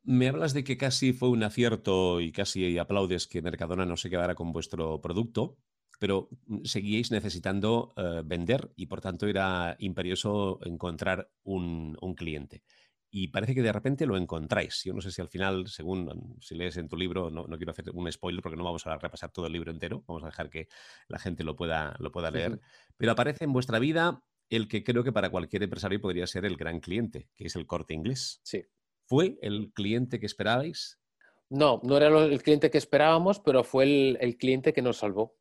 Me 0.03 0.29
hablas 0.29 0.55
de 0.55 0.65
que 0.65 0.77
casi 0.77 1.13
fue 1.13 1.29
un 1.29 1.43
acierto 1.43 2.21
y 2.21 2.33
casi 2.33 2.79
aplaudes 2.79 3.27
que 3.27 3.43
Mercadona 3.43 3.87
no 3.87 3.97
se 3.97 4.11
quedara 4.11 4.35
con 4.35 4.53
vuestro 4.53 5.01
producto, 5.01 5.57
pero 5.99 6.29
mm, 6.47 6.65
seguíais 6.65 7.11
necesitando 7.11 7.93
eh, 7.97 8.23
vender 8.25 8.73
y 8.75 8.87
por 8.87 9.01
tanto 9.01 9.27
era 9.29 9.77
imperioso 9.79 10.59
encontrar 10.65 11.31
un, 11.45 11.97
cliente. 12.17 12.63
Y 13.11 13.29
parece 13.29 13.55
que 13.55 13.63
de 13.63 13.73
repente 13.73 14.07
lo 14.07 14.17
encontráis. 14.17 14.83
Yo 14.85 14.93
no 14.93 15.01
sé 15.01 15.11
si 15.11 15.21
al 15.21 15.29
final, 15.29 15.67
según 15.67 16.37
si 16.41 16.55
lees 16.55 16.77
en 16.77 16.89
tu 16.89 16.97
libro, 16.97 17.29
no, 17.31 17.45
quiero 17.57 17.73
hacer 17.73 17.91
un 17.93 18.11
spoiler 18.11 18.43
porque 18.43 18.57
no 18.57 18.65
vamos 18.65 18.87
a 18.87 18.97
repasar 18.97 19.33
todo 19.33 19.47
el 19.47 19.53
libro 19.53 19.73
entero, 19.73 20.05
vamos 20.07 20.23
a 20.23 20.27
dejar 20.27 20.49
que 20.49 20.69
la 21.09 21.19
gente 21.19 21.43
lo 21.43 21.57
pueda, 21.57 21.97
lo 21.99 22.13
pueda 22.13 22.31
leer, 22.31 22.61
pero 22.97 23.13
aparece 23.13 23.45
en 23.45 23.53
vuestra 23.53 23.79
vida 23.79 24.23
el 24.49 24.69
que 24.69 24.85
creo 24.85 25.05
que 25.05 25.13
para 25.13 25.31
cualquier 25.31 25.63
empresario 25.63 26.01
podría 26.01 26.27
ser 26.27 26.45
el 26.45 26.57
gran 26.57 26.81
cliente, 26.81 27.29
que 27.37 27.47
es 27.47 27.57
el 27.57 27.67
corte 27.67 27.95
inglés. 27.95 28.41
Sí. 28.43 28.65
¿Fue 29.05 29.39
el 29.43 29.73
cliente 29.73 30.21
que 30.21 30.27
esperabais? 30.27 31.01
No, 31.49 31.81
no 31.83 31.97
era 31.97 32.07
el 32.07 32.43
cliente 32.43 32.71
que 32.71 32.79
esperábamos, 32.79 33.41
pero 33.41 33.65
fue 33.65 34.17
el, 34.21 34.37
cliente 34.39 34.73
que 34.73 34.83
nos 34.83 34.99
salvó. 34.99 35.37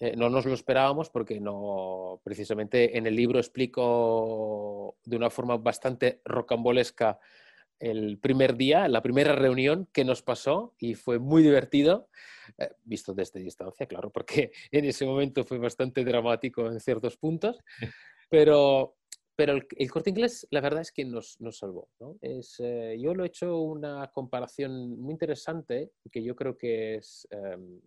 Eh, 0.00 0.14
no 0.16 0.30
nos 0.30 0.46
lo 0.46 0.54
esperábamos 0.54 1.10
porque 1.10 1.40
no, 1.40 2.20
precisamente 2.22 2.96
en 2.96 3.06
el 3.06 3.16
libro 3.16 3.38
explico 3.38 4.96
de 5.04 5.16
una 5.16 5.30
forma 5.30 5.56
bastante 5.56 6.20
rocambolesca 6.24 7.18
el 7.80 8.18
primer 8.18 8.56
día, 8.56 8.88
la 8.88 9.02
primera 9.02 9.34
reunión 9.34 9.88
que 9.92 10.04
nos 10.04 10.22
pasó 10.22 10.74
y 10.78 10.94
fue 10.94 11.18
muy 11.18 11.42
divertido, 11.42 12.08
eh, 12.58 12.70
visto 12.84 13.14
desde 13.14 13.40
distancia, 13.40 13.86
claro, 13.86 14.10
porque 14.10 14.52
en 14.70 14.84
ese 14.84 15.04
momento 15.04 15.44
fue 15.44 15.58
bastante 15.58 16.04
dramático 16.04 16.66
en 16.66 16.80
ciertos 16.80 17.16
puntos, 17.16 17.58
pero 18.30 18.94
pero 19.38 19.52
el, 19.52 19.90
corte 19.92 20.10
inglés, 20.10 20.48
la 20.50 20.60
verdad 20.60 20.80
es 20.80 20.90
que 20.90 21.04
nos, 21.04 21.40
nos 21.40 21.58
salvó. 21.58 21.88
¿no? 22.00 22.18
Es, 22.20 22.56
eh, 22.58 22.96
yo 23.00 23.14
lo 23.14 23.22
he 23.22 23.28
hecho 23.28 23.56
una 23.58 24.10
comparación 24.10 25.00
muy 25.00 25.12
interesante, 25.12 25.92
que 26.10 26.24
yo 26.24 26.34
creo 26.34 26.58
que 26.58 26.96
es, 26.96 27.28
em, 27.30 27.80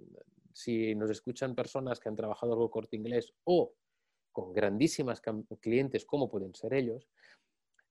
si 0.53 0.95
nos 0.95 1.09
escuchan 1.09 1.55
personas 1.55 1.99
que 1.99 2.09
han 2.09 2.15
trabajado 2.15 2.53
algo 2.53 2.71
corte 2.71 2.95
inglés 2.95 3.33
o 3.43 3.73
con 4.31 4.53
grandísimas 4.53 5.21
clientes, 5.59 6.05
como 6.05 6.29
pueden 6.29 6.55
ser 6.55 6.73
ellos, 6.73 7.07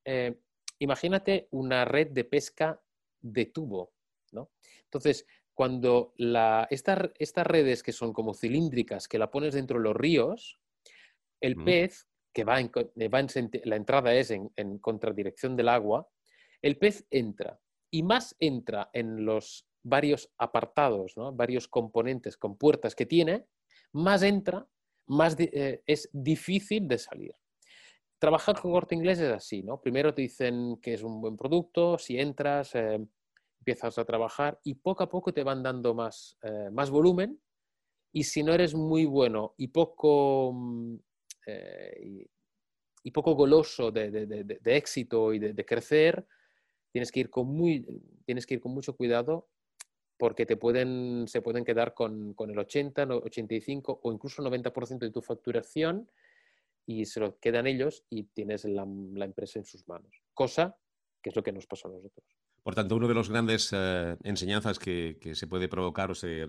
eh, 0.04 0.40
imagínate 0.78 1.48
una 1.50 1.84
red 1.84 2.08
de 2.08 2.24
pesca 2.24 2.80
de 3.20 3.46
tubo. 3.46 3.92
¿no? 4.32 4.50
Entonces, 4.84 5.26
cuando 5.54 6.14
la, 6.16 6.66
estas 6.70 7.46
redes 7.46 7.82
que 7.82 7.92
son 7.92 8.12
como 8.12 8.32
cilíndricas, 8.32 9.08
que 9.08 9.18
la 9.18 9.30
pones 9.30 9.54
dentro 9.54 9.78
de 9.78 9.84
los 9.84 9.96
ríos, 9.96 10.58
el 11.40 11.56
pez 11.56 12.08
que 12.32 12.44
va 12.44 12.60
en, 12.60 12.70
la 13.64 13.76
entrada 13.76 14.14
es 14.14 14.30
en, 14.30 14.78
contradirección 14.78 15.56
del 15.56 15.68
agua, 15.68 16.08
el 16.62 16.78
pez 16.78 17.06
entra 17.10 17.60
y 17.90 18.02
más 18.02 18.36
entra 18.38 18.90
en 18.92 19.24
los 19.24 19.66
varios 19.82 20.30
apartados, 20.38 21.14
varios 21.34 21.68
componentes 21.68 22.36
con 22.36 22.56
puertas 22.56 22.94
que 22.94 23.06
tiene, 23.06 23.46
más 23.92 24.22
entra, 24.22 24.66
más 25.06 25.36
eh, 25.38 25.82
es 25.86 26.08
difícil 26.12 26.86
de 26.86 26.98
salir. 26.98 27.34
Trabajar 28.18 28.60
con 28.60 28.72
corte 28.72 28.94
inglés 28.94 29.18
es 29.18 29.32
así, 29.32 29.62
¿no? 29.62 29.80
Primero 29.80 30.14
te 30.14 30.22
dicen 30.22 30.78
que 30.80 30.94
es 30.94 31.02
un 31.02 31.20
buen 31.20 31.36
producto, 31.36 31.98
si 31.98 32.18
entras, 32.18 32.74
eh, 32.74 33.00
empiezas 33.60 33.98
a 33.98 34.04
trabajar 34.04 34.60
y 34.62 34.74
poco 34.74 35.02
a 35.02 35.08
poco 35.08 35.32
te 35.32 35.42
van 35.42 35.62
dando 35.62 35.94
más, 35.94 36.38
eh, 36.42 36.70
más 36.70 36.90
volumen 36.90 37.40
y 38.12 38.24
si 38.24 38.42
no 38.42 38.52
eres 38.52 38.74
muy 38.74 39.04
bueno 39.04 39.54
y 39.56 39.68
poco 39.68 40.52
mm, 40.54 40.96
y, 43.02 43.10
poco 43.10 43.34
goloso 43.34 43.90
de, 43.90 44.58
éxito 44.64 45.32
y 45.32 45.40
de, 45.40 45.64
crecer, 45.64 46.26
tienes 46.92 47.10
que, 47.10 47.20
ir 47.20 47.30
con 47.30 47.48
muy, 47.48 47.84
tienes 48.24 48.46
que 48.46 48.54
ir 48.54 48.60
con 48.60 48.72
mucho 48.72 48.96
cuidado 48.96 49.48
porque 50.20 50.44
te 50.44 50.58
pueden, 50.58 51.24
se 51.28 51.40
pueden 51.40 51.64
quedar 51.64 51.94
con, 51.94 52.34
con 52.34 52.50
el 52.50 52.58
80, 52.58 53.04
85 53.04 54.00
o 54.02 54.12
incluso 54.12 54.42
90% 54.42 54.98
de 54.98 55.10
tu 55.10 55.22
facturación 55.22 56.10
y 56.84 57.06
se 57.06 57.20
lo 57.20 57.38
quedan 57.38 57.66
ellos 57.66 58.04
y 58.10 58.24
tienes 58.24 58.66
la, 58.66 58.86
la 59.14 59.24
empresa 59.24 59.58
en 59.58 59.64
sus 59.64 59.88
manos. 59.88 60.22
Cosa 60.34 60.76
que 61.22 61.30
es 61.30 61.36
lo 61.36 61.42
que 61.42 61.52
nos 61.52 61.66
pasó 61.66 61.88
a 61.88 61.92
nosotros. 61.92 62.26
Por 62.62 62.74
tanto, 62.74 62.96
uno 62.96 63.08
de 63.08 63.14
los 63.14 63.30
grandes 63.30 63.70
eh, 63.72 64.16
enseñanzas 64.22 64.78
que, 64.78 65.18
se 65.34 65.46
puede 65.46 65.68
provocar 65.68 66.10
o 66.10 66.14
se 66.14 66.46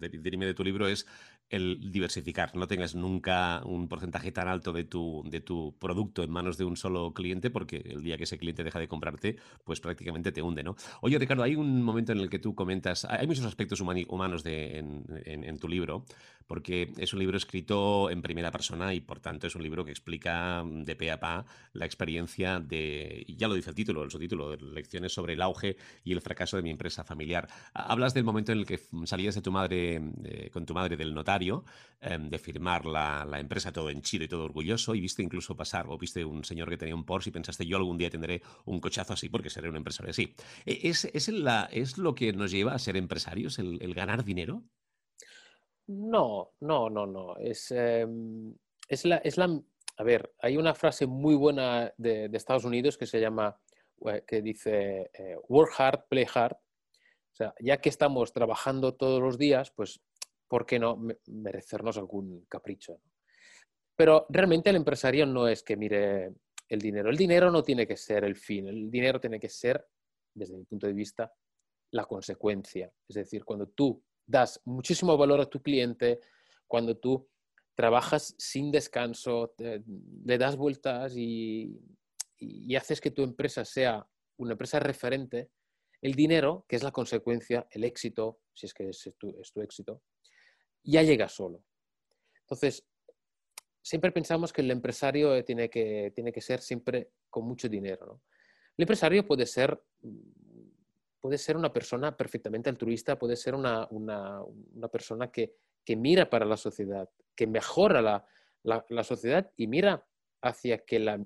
dirime 0.00 0.46
de 0.46 0.54
tu 0.54 0.64
libro 0.64 0.88
es 0.88 1.06
el 1.50 1.92
diversificar. 1.92 2.56
No 2.56 2.66
tengas 2.66 2.94
nunca 2.94 3.62
un 3.64 3.86
porcentaje 3.86 4.32
tan 4.32 4.48
alto 4.48 4.72
de 4.72 4.84
tu, 4.84 5.22
de 5.26 5.40
tu 5.40 5.76
producto 5.78 6.22
en 6.24 6.30
manos 6.30 6.56
de 6.56 6.64
un 6.64 6.76
solo 6.76 7.12
cliente, 7.12 7.50
porque 7.50 7.76
el 7.84 8.02
día 8.02 8.16
que 8.16 8.24
ese 8.24 8.38
cliente 8.38 8.64
deja 8.64 8.78
de 8.78 8.88
comprarte, 8.88 9.36
pues 9.64 9.80
prácticamente 9.80 10.32
te 10.32 10.42
hunde, 10.42 10.62
¿no? 10.62 10.76
Oye, 11.00 11.18
Ricardo, 11.18 11.42
hay 11.42 11.54
un 11.54 11.82
momento 11.82 12.12
en 12.12 12.18
el 12.18 12.30
que 12.30 12.38
tú 12.38 12.54
comentas, 12.54 13.04
hay 13.04 13.26
muchos 13.26 13.44
aspectos 13.44 13.80
humanos 13.80 14.42
de, 14.42 14.78
en, 14.78 15.58
tu 15.58 15.68
libro, 15.68 16.04
porque 16.46 16.92
es 16.98 17.12
un 17.12 17.20
libro 17.20 17.36
escrito 17.36 18.10
en 18.10 18.22
primera 18.22 18.50
persona 18.50 18.94
y 18.94 19.00
por 19.00 19.20
tanto 19.20 19.46
es 19.46 19.54
un 19.54 19.62
libro 19.62 19.84
que 19.84 19.90
explica 19.90 20.64
de 20.64 20.96
pe 20.96 21.10
a 21.10 21.20
pa 21.20 21.44
la 21.72 21.86
experiencia 21.86 22.60
de, 22.60 23.24
ya 23.36 23.48
lo 23.48 23.54
dice 23.54 23.70
el 23.70 23.76
título, 23.76 24.02
el 24.02 24.10
subtítulo, 24.10 24.56
lecciones 24.56 25.12
sobre 25.12 25.34
el 25.34 25.42
auge 25.42 25.76
y 26.04 26.12
el 26.12 26.20
fracaso 26.20 26.56
de 26.56 26.62
mi 26.62 26.70
empresa 26.70 27.04
familiar. 27.04 27.48
Hablas 27.74 28.14
del 28.14 28.24
momento 28.24 28.52
en 28.52 28.58
el 28.58 28.66
que 28.66 28.80
salías 29.04 29.34
de 29.34 29.42
tu 29.42 29.52
madre, 29.52 30.00
eh, 30.24 30.50
con 30.52 30.66
tu 30.66 30.74
madre 30.74 30.96
del 30.96 31.14
notario, 31.14 31.64
em, 32.00 32.28
de 32.28 32.38
firmar 32.38 32.86
la, 32.86 33.26
empresa 33.38 33.72
todo 33.72 33.90
en 33.90 34.02
chido 34.02 34.24
y 34.24 34.28
todo 34.28 34.44
orgulloso, 34.44 34.94
y 34.94 35.00
viste 35.00 35.22
incluso 35.22 35.56
pasar, 35.56 35.86
o 35.88 35.98
viste 35.98 36.24
un 36.24 36.44
señor 36.44 36.68
que 36.68 36.76
tenía 36.76 36.94
un 36.94 37.04
Porsche 37.04 37.30
y 37.30 37.32
pensaste, 37.32 37.66
yo 37.66 37.76
algún 37.76 37.98
día 37.98 38.10
tendré 38.10 38.42
un 38.64 38.80
cochazo 38.80 39.12
así 39.12 39.28
porque 39.28 39.50
seré 39.50 39.68
un 39.68 39.76
empresario 39.76 40.10
así. 40.10 40.34
¿E-, 40.66 40.88
¿Es, 40.88 41.04
es, 41.04 41.28
la, 41.28 41.68
es 41.72 41.98
lo 41.98 42.14
que 42.14 42.32
nos 42.32 42.50
lleva 42.50 42.74
a 42.74 42.78
ser 42.78 42.96
empresarios, 42.96 43.58
el, 43.58 43.94
ganar 43.94 44.24
dinero? 44.24 44.62
No, 45.92 46.54
no, 46.60 46.88
no, 46.88 47.06
no. 47.06 47.36
Es, 47.36 47.70
em, 47.70 48.54
es, 48.88 49.04
la, 49.04 49.16
es 49.18 49.36
la... 49.36 49.60
A 49.98 50.02
ver, 50.04 50.32
hay 50.38 50.56
una 50.56 50.74
frase 50.74 51.06
muy 51.06 51.34
buena 51.34 51.92
de, 51.98 52.30
Estados 52.32 52.64
Unidos 52.64 52.96
que 52.96 53.06
se 53.06 53.20
llama 53.20 53.60
eh, 54.06 54.24
que 54.26 54.40
dice 54.40 55.10
eh, 55.12 55.36
work 55.48 55.72
hard, 55.76 56.04
play 56.08 56.26
hard. 56.32 56.54
O 56.54 57.34
sea, 57.34 57.54
ya 57.60 57.78
que 57.78 57.90
estamos 57.90 58.32
trabajando 58.32 58.94
todos 58.94 59.20
los 59.20 59.36
días, 59.36 59.70
pues, 59.70 60.00
¿por 60.48 60.64
qué 60.64 60.78
no 60.78 60.98
merecernos 61.26 61.98
algún 61.98 62.46
capricho? 62.48 63.00
Pero 63.94 64.26
realmente 64.30 64.70
el 64.70 64.76
empresario 64.76 65.26
no 65.26 65.46
es 65.46 65.62
que 65.62 65.76
mire 65.76 66.32
el 66.68 66.80
dinero. 66.80 67.10
El 67.10 67.16
dinero 67.16 67.50
no 67.50 67.62
tiene 67.62 67.86
que 67.86 67.98
ser 67.98 68.24
el 68.24 68.36
fin. 68.36 68.66
El 68.66 68.90
dinero 68.90 69.20
tiene 69.20 69.38
que 69.38 69.50
ser, 69.50 69.86
desde 70.34 70.56
mi 70.56 70.64
punto 70.64 70.86
de 70.86 70.94
vista, 70.94 71.32
la 71.90 72.06
consecuencia. 72.06 72.90
Es 73.06 73.16
decir, 73.16 73.44
cuando 73.44 73.68
tú 73.68 74.02
das 74.26 74.60
muchísimo 74.64 75.16
valor 75.16 75.40
a 75.40 75.46
tu 75.46 75.62
cliente, 75.62 76.20
cuando 76.66 76.96
tú 76.96 77.28
trabajas 77.74 78.34
sin 78.38 78.70
descanso, 78.70 79.54
le 79.58 80.38
das 80.38 80.56
vueltas 80.56 81.16
y 81.16 81.80
y 82.42 82.74
haces 82.76 83.00
que 83.00 83.10
tu 83.10 83.22
empresa 83.22 83.64
sea 83.64 84.06
una 84.36 84.52
empresa 84.52 84.80
referente, 84.80 85.50
el 86.00 86.14
dinero, 86.14 86.64
que 86.68 86.76
es 86.76 86.82
la 86.82 86.90
consecuencia, 86.90 87.66
el 87.70 87.84
éxito, 87.84 88.40
si 88.52 88.66
es 88.66 88.74
que 88.74 88.88
es 88.88 89.08
tu, 89.18 89.62
éxito, 89.62 90.02
ya 90.82 91.02
llega 91.02 91.28
solo. 91.28 91.62
Entonces, 92.40 92.84
siempre 93.80 94.10
pensamos 94.10 94.52
que 94.52 94.62
el 94.62 94.70
empresario 94.72 95.44
tiene 95.44 95.70
que, 95.70 96.12
tiene 96.14 96.32
que 96.32 96.40
ser 96.40 96.60
siempre 96.60 97.10
con 97.30 97.46
mucho 97.46 97.68
dinero. 97.68 98.22
El 98.76 98.82
empresario 98.82 99.24
puede 99.24 99.46
ser, 99.46 99.80
puede 101.22 101.38
ser 101.38 101.56
una 101.56 101.72
persona 101.72 102.16
perfectamente 102.16 102.68
altruista, 102.68 103.16
puede 103.16 103.36
ser 103.36 103.54
una, 103.54 103.88
persona 104.90 105.30
que, 105.30 105.54
que 105.84 105.94
mira 105.94 106.28
para 106.28 106.44
la 106.44 106.56
sociedad, 106.56 107.08
que 107.36 107.46
mejora 107.46 108.26
la, 108.64 109.04
sociedad 109.04 109.50
y 109.56 109.68
mira 109.68 110.04
hacia 110.42 110.78
que 110.78 110.98
la, 110.98 111.24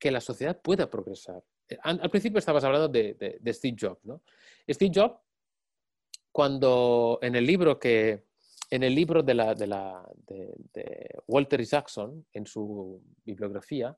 que 0.00 0.10
la 0.10 0.20
sociedad 0.20 0.60
pueda 0.60 0.90
progresar. 0.90 1.44
Al, 1.82 2.10
principio 2.10 2.40
estabas 2.40 2.64
hablando 2.64 2.88
de, 2.88 3.40
Steve 3.52 3.76
Jobs, 3.80 4.04
¿no? 4.04 4.20
Steve 4.68 4.90
Jobs, 4.92 5.16
cuando 6.32 7.20
en 7.22 7.36
el 7.36 7.46
libro 7.46 7.78
que, 7.78 8.24
en 8.68 8.82
el 8.82 8.96
libro 8.96 9.22
de, 9.22 9.34
la, 9.34 9.54
de, 9.54 9.66
la, 9.68 10.04
de, 10.26 11.20
Walter 11.28 11.60
Isaacson, 11.60 12.26
en 12.32 12.46
su 12.46 13.00
bibliografía, 13.24 13.96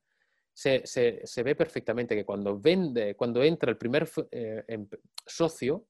se, 0.55 0.87
se, 0.87 1.43
ve 1.43 1.57
perfectamente 1.57 2.15
que 2.15 2.25
cuando, 2.25 2.59
vende, 2.61 3.17
cuando 3.17 3.43
entra 3.43 3.71
el 3.71 3.77
primer 3.77 4.09
eh, 4.31 4.65
em, 4.69 4.89
socio 5.27 5.89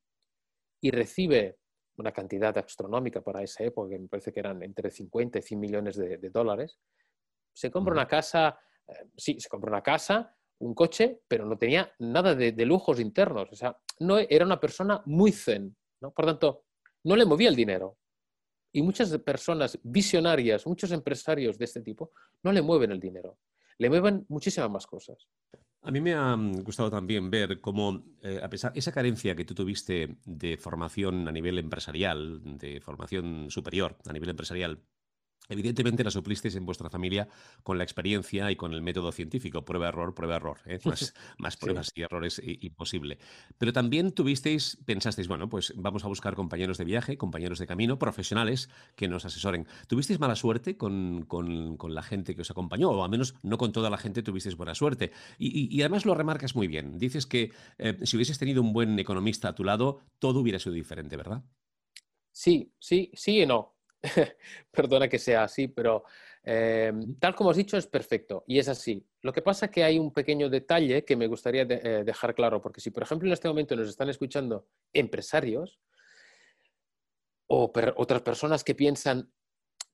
y 0.81 0.91
recibe 0.91 1.59
una 1.99 2.13
cantidad 2.13 2.57
astronómica 2.57 3.21
para 3.21 3.43
esa 3.43 3.63
época, 3.63 3.91
que 3.91 3.99
me 3.99 4.09
parece 4.09 4.33
que 4.33 4.41
eran 4.41 4.63
entre 4.63 4.91
50 4.91 5.39
y 5.39 5.43
100 5.43 5.61
millones 5.61 5.97
de, 5.97 6.31
dólares, 6.31 6.79
se 7.53 7.71
compra 7.71 7.93
una 7.93 8.09
casa, 8.09 8.59
eh, 8.89 9.11
sí, 9.17 9.39
se 9.39 9.49
compra 9.51 9.71
una 9.71 9.83
casa, 9.83 10.35
un 10.59 10.75
coche, 10.75 11.21
pero 11.29 11.45
no 11.45 11.59
tenía 11.59 11.93
nada 11.99 12.35
de, 12.35 12.53
lujos 12.65 12.99
internos. 13.01 13.49
O 13.53 13.55
sea, 13.55 13.77
no, 14.01 14.19
era 14.19 14.47
una 14.47 14.59
persona 14.59 15.03
muy 15.05 15.31
zen. 15.31 15.77
¿no? 16.01 16.11
Por 16.11 16.25
tanto, 16.25 16.65
no 17.05 17.17
le 17.17 17.27
movía 17.27 17.51
el 17.51 17.57
dinero. 17.57 17.99
Y 18.73 18.83
muchas 18.83 19.17
personas 19.19 19.79
visionarias, 19.83 20.67
muchos 20.67 20.91
empresarios 20.91 21.59
de 21.59 21.67
este 21.67 21.83
tipo, 21.83 22.13
no 22.43 22.51
le 22.51 22.63
mueven 22.63 22.91
el 22.91 22.99
dinero. 22.99 23.39
Le 23.79 23.89
mueven 23.89 24.25
muchísimas 24.29 24.71
más 24.71 24.87
cosas. 24.87 25.29
A 25.83 25.91
mí 25.91 26.01
me 26.01 26.15
ha 26.15 26.35
gustado 26.63 26.91
también 26.91 27.31
ver 27.31 27.61
cómo, 27.61 28.05
eh, 28.23 28.41
a 28.43 28.49
pesar 28.49 28.73
esa 28.75 28.91
carencia 28.91 29.37
que 29.37 29.45
tú 29.45 29.55
tuviste 29.55 30.17
de 30.25 30.57
formación 30.57 31.29
a 31.29 31.33
nivel 31.33 31.59
empresarial, 31.59 32.41
de 32.43 32.81
formación 32.81 33.51
superior 33.51 33.99
a 34.07 34.13
nivel 34.15 34.31
empresarial, 34.31 34.81
Evidentemente 35.49 36.03
la 36.03 36.11
suplisteis 36.11 36.57
en 36.57 36.65
vuestra 36.65 36.89
familia 36.89 37.29
con 37.63 37.77
la 37.77 37.85
experiencia 37.85 38.51
y 38.51 38.57
con 38.57 38.73
el 38.73 38.81
método 38.81 39.13
científico, 39.13 39.65
prueba, 39.65 39.89
error, 39.89 40.15
prueba, 40.15 40.37
error, 40.37 40.59
¿eh? 40.65 40.79
más, 41.39 41.57
pruebas 41.57 41.93
y 41.95 42.03
errores 42.03 42.41
imposible. 42.45 43.19
Pero 43.59 43.73
también 43.73 44.13
tuvisteis, 44.13 44.79
pensasteis, 44.87 45.29
bueno, 45.29 45.49
pues 45.49 45.75
vamos 45.77 46.05
a 46.05 46.09
buscar 46.09 46.35
compañeros 46.35 46.79
de 46.79 46.85
viaje, 46.85 47.19
compañeros 47.19 47.59
de 47.59 47.67
camino, 47.67 47.99
profesionales 47.99 48.71
que 48.97 49.07
nos 49.07 49.25
asesoren. 49.27 49.67
¿Tuvisteis 49.87 50.19
mala 50.19 50.35
suerte 50.35 50.79
con, 50.79 51.27
la 51.89 52.03
gente 52.03 52.35
que 52.35 52.41
os 52.41 52.51
acompañó? 52.51 52.91
O 52.91 53.05
al 53.05 53.11
menos 53.11 53.35
no 53.43 53.59
con 53.59 53.73
toda 53.73 53.91
la 53.91 53.99
gente 53.99 54.23
tuvisteis 54.23 54.57
buena 54.57 54.75
suerte. 54.75 55.13
Y, 55.39 55.81
además 55.83 56.07
lo 56.07 56.15
remarcas 56.15 56.57
muy 56.57 56.69
bien. 56.69 56.99
Dices 56.99 57.27
que 57.27 57.53
eh, 57.79 57.99
si 58.05 58.17
hubieses 58.17 58.39
tenido 58.39 58.63
un 58.63 58.73
buen 58.73 58.99
economista 58.99 59.49
a 59.49 59.55
tu 59.55 59.65
lado, 59.65 60.01
todo 60.19 60.41
hubiera 60.41 60.59
sido 60.59 60.75
diferente, 60.75 61.17
¿verdad? 61.17 61.45
Sí, 62.33 62.73
sí, 62.79 63.11
sí 63.15 63.43
y 63.43 63.47
no. 63.47 63.74
Perdona 64.71 65.09
que 65.09 65.19
sea 65.19 65.45
así, 65.45 65.69
pero 65.69 66.05
eh, 66.45 66.93
tal 67.19 67.35
como 67.35 67.51
has 67.51 67.57
dicho 67.57 67.77
es 67.77 67.87
perfecto 67.87 68.45
y 68.47 68.59
es 68.59 68.69
así. 68.69 69.05
Lo 69.23 69.33
que 69.33 69.43
pasa 69.43 69.67
es 69.67 69.73
que 69.73 69.85
hay 69.85 69.99
un 69.99 70.13
pequeño 70.13 70.51
detalle 70.51 71.05
que 71.05 71.17
me 71.17 71.27
gustaría 71.27 71.63
eh, 71.63 72.05
dejar 72.05 72.35
claro, 72.35 72.61
porque 72.61 72.81
si 72.81 72.91
por 72.91 73.03
ejemplo 73.03 73.29
en 73.29 73.33
este 73.33 73.49
momento 73.49 73.75
nos 73.75 73.89
están 73.89 74.11
escuchando 74.11 74.69
empresarios 74.93 75.81
o 77.47 77.73
otras 77.97 78.23
personas 78.23 78.63
que 78.63 78.75
piensan, 78.75 79.31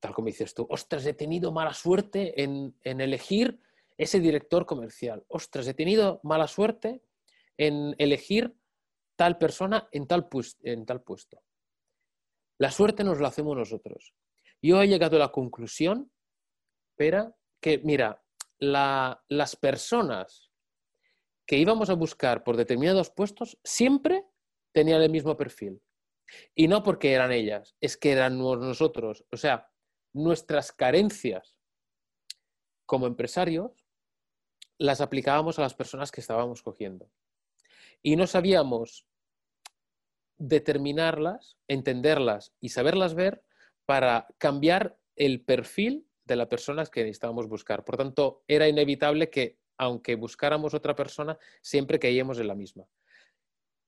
tal 0.01 0.12
como 0.12 0.27
dices 0.27 0.55
tú, 0.55 0.66
ostras, 0.70 1.07
he 1.07 1.14
tenido 1.14 1.53
mala 1.53 1.75
suerte 1.75 2.42
en, 2.42 2.75
elegir 2.83 3.61
ese 3.96 4.18
director 4.18 4.66
comercial, 4.66 5.25
ostras, 5.29 5.68
he 5.68 5.75
tenido 5.75 6.20
mala 6.23 6.49
suerte 6.49 7.03
en 7.59 7.94
elegir 7.99 8.57
tal 9.14 9.37
persona 9.37 9.88
en 9.92 10.07
tal, 10.07 10.27
en 10.62 10.87
tal 10.87 11.03
puesto. 11.03 11.42
La 12.61 12.70
suerte 12.70 13.05
nos 13.05 13.20
la 13.20 13.29
hacemos 13.29 13.57
nosotros. 13.57 14.14
Yo 14.61 14.83
he 14.83 14.87
llegado 14.87 15.16
a 15.16 15.20
la 15.20 15.33
conclusión, 15.33 16.12
espera, 16.90 17.35
que 17.59 17.79
mira, 17.79 18.23
las 18.59 19.57
personas 19.57 20.51
que 21.46 21.57
íbamos 21.57 21.88
a 21.88 21.94
buscar 21.94 22.44
por 22.44 22.59
determinados 22.59 23.09
puestos 23.09 23.59
siempre 23.64 24.27
tenían 24.75 25.01
el 25.01 25.11
mismo 25.11 25.38
perfil. 25.38 25.81
Y 26.55 26.68
no 26.68 26.83
porque 26.83 27.14
eran 27.14 27.33
ellas, 27.33 27.75
es 27.81 27.96
que 27.96 28.12
eran 28.12 28.38
nosotros. 28.38 29.25
O 29.33 29.38
sea, 29.38 29.70
nuestras 30.12 30.70
carencias 30.70 31.57
como 32.85 33.07
empresarios 33.07 33.87
las 34.77 35.01
aplicábamos 35.01 35.59
a 35.59 35.62
las 35.62 35.75
personas 35.75 36.12
que 36.12 36.20
estábamos 36.20 36.62
cogiendo. 36.62 37.11
Y 38.03 38.16
no 38.16 38.27
sabíamos 38.27 39.07
determinarlas, 40.40 41.59
entenderlas 41.68 42.53
y 42.61 42.70
saberlas 42.70 43.14
ver 43.14 43.44
para 43.85 44.26
cambiar 44.38 44.98
el 45.14 45.42
perfil 45.42 46.07
de 46.24 46.37
las 46.37 46.48
personas 46.48 46.88
que 46.88 47.03
necesitábamos 47.03 47.46
buscar. 47.46 47.85
Por 47.85 47.98
tanto, 47.98 48.42
era 48.48 48.66
inevitable 48.66 49.29
que, 49.29 49.59
aunque 49.76 50.14
buscáramos 50.14 50.72
otra 50.72 50.96
persona, 50.96 51.38
siempre 51.61 51.98
caíamos 51.98 52.38
en 52.38 52.48
la 52.48 52.55
misma. 52.55 52.87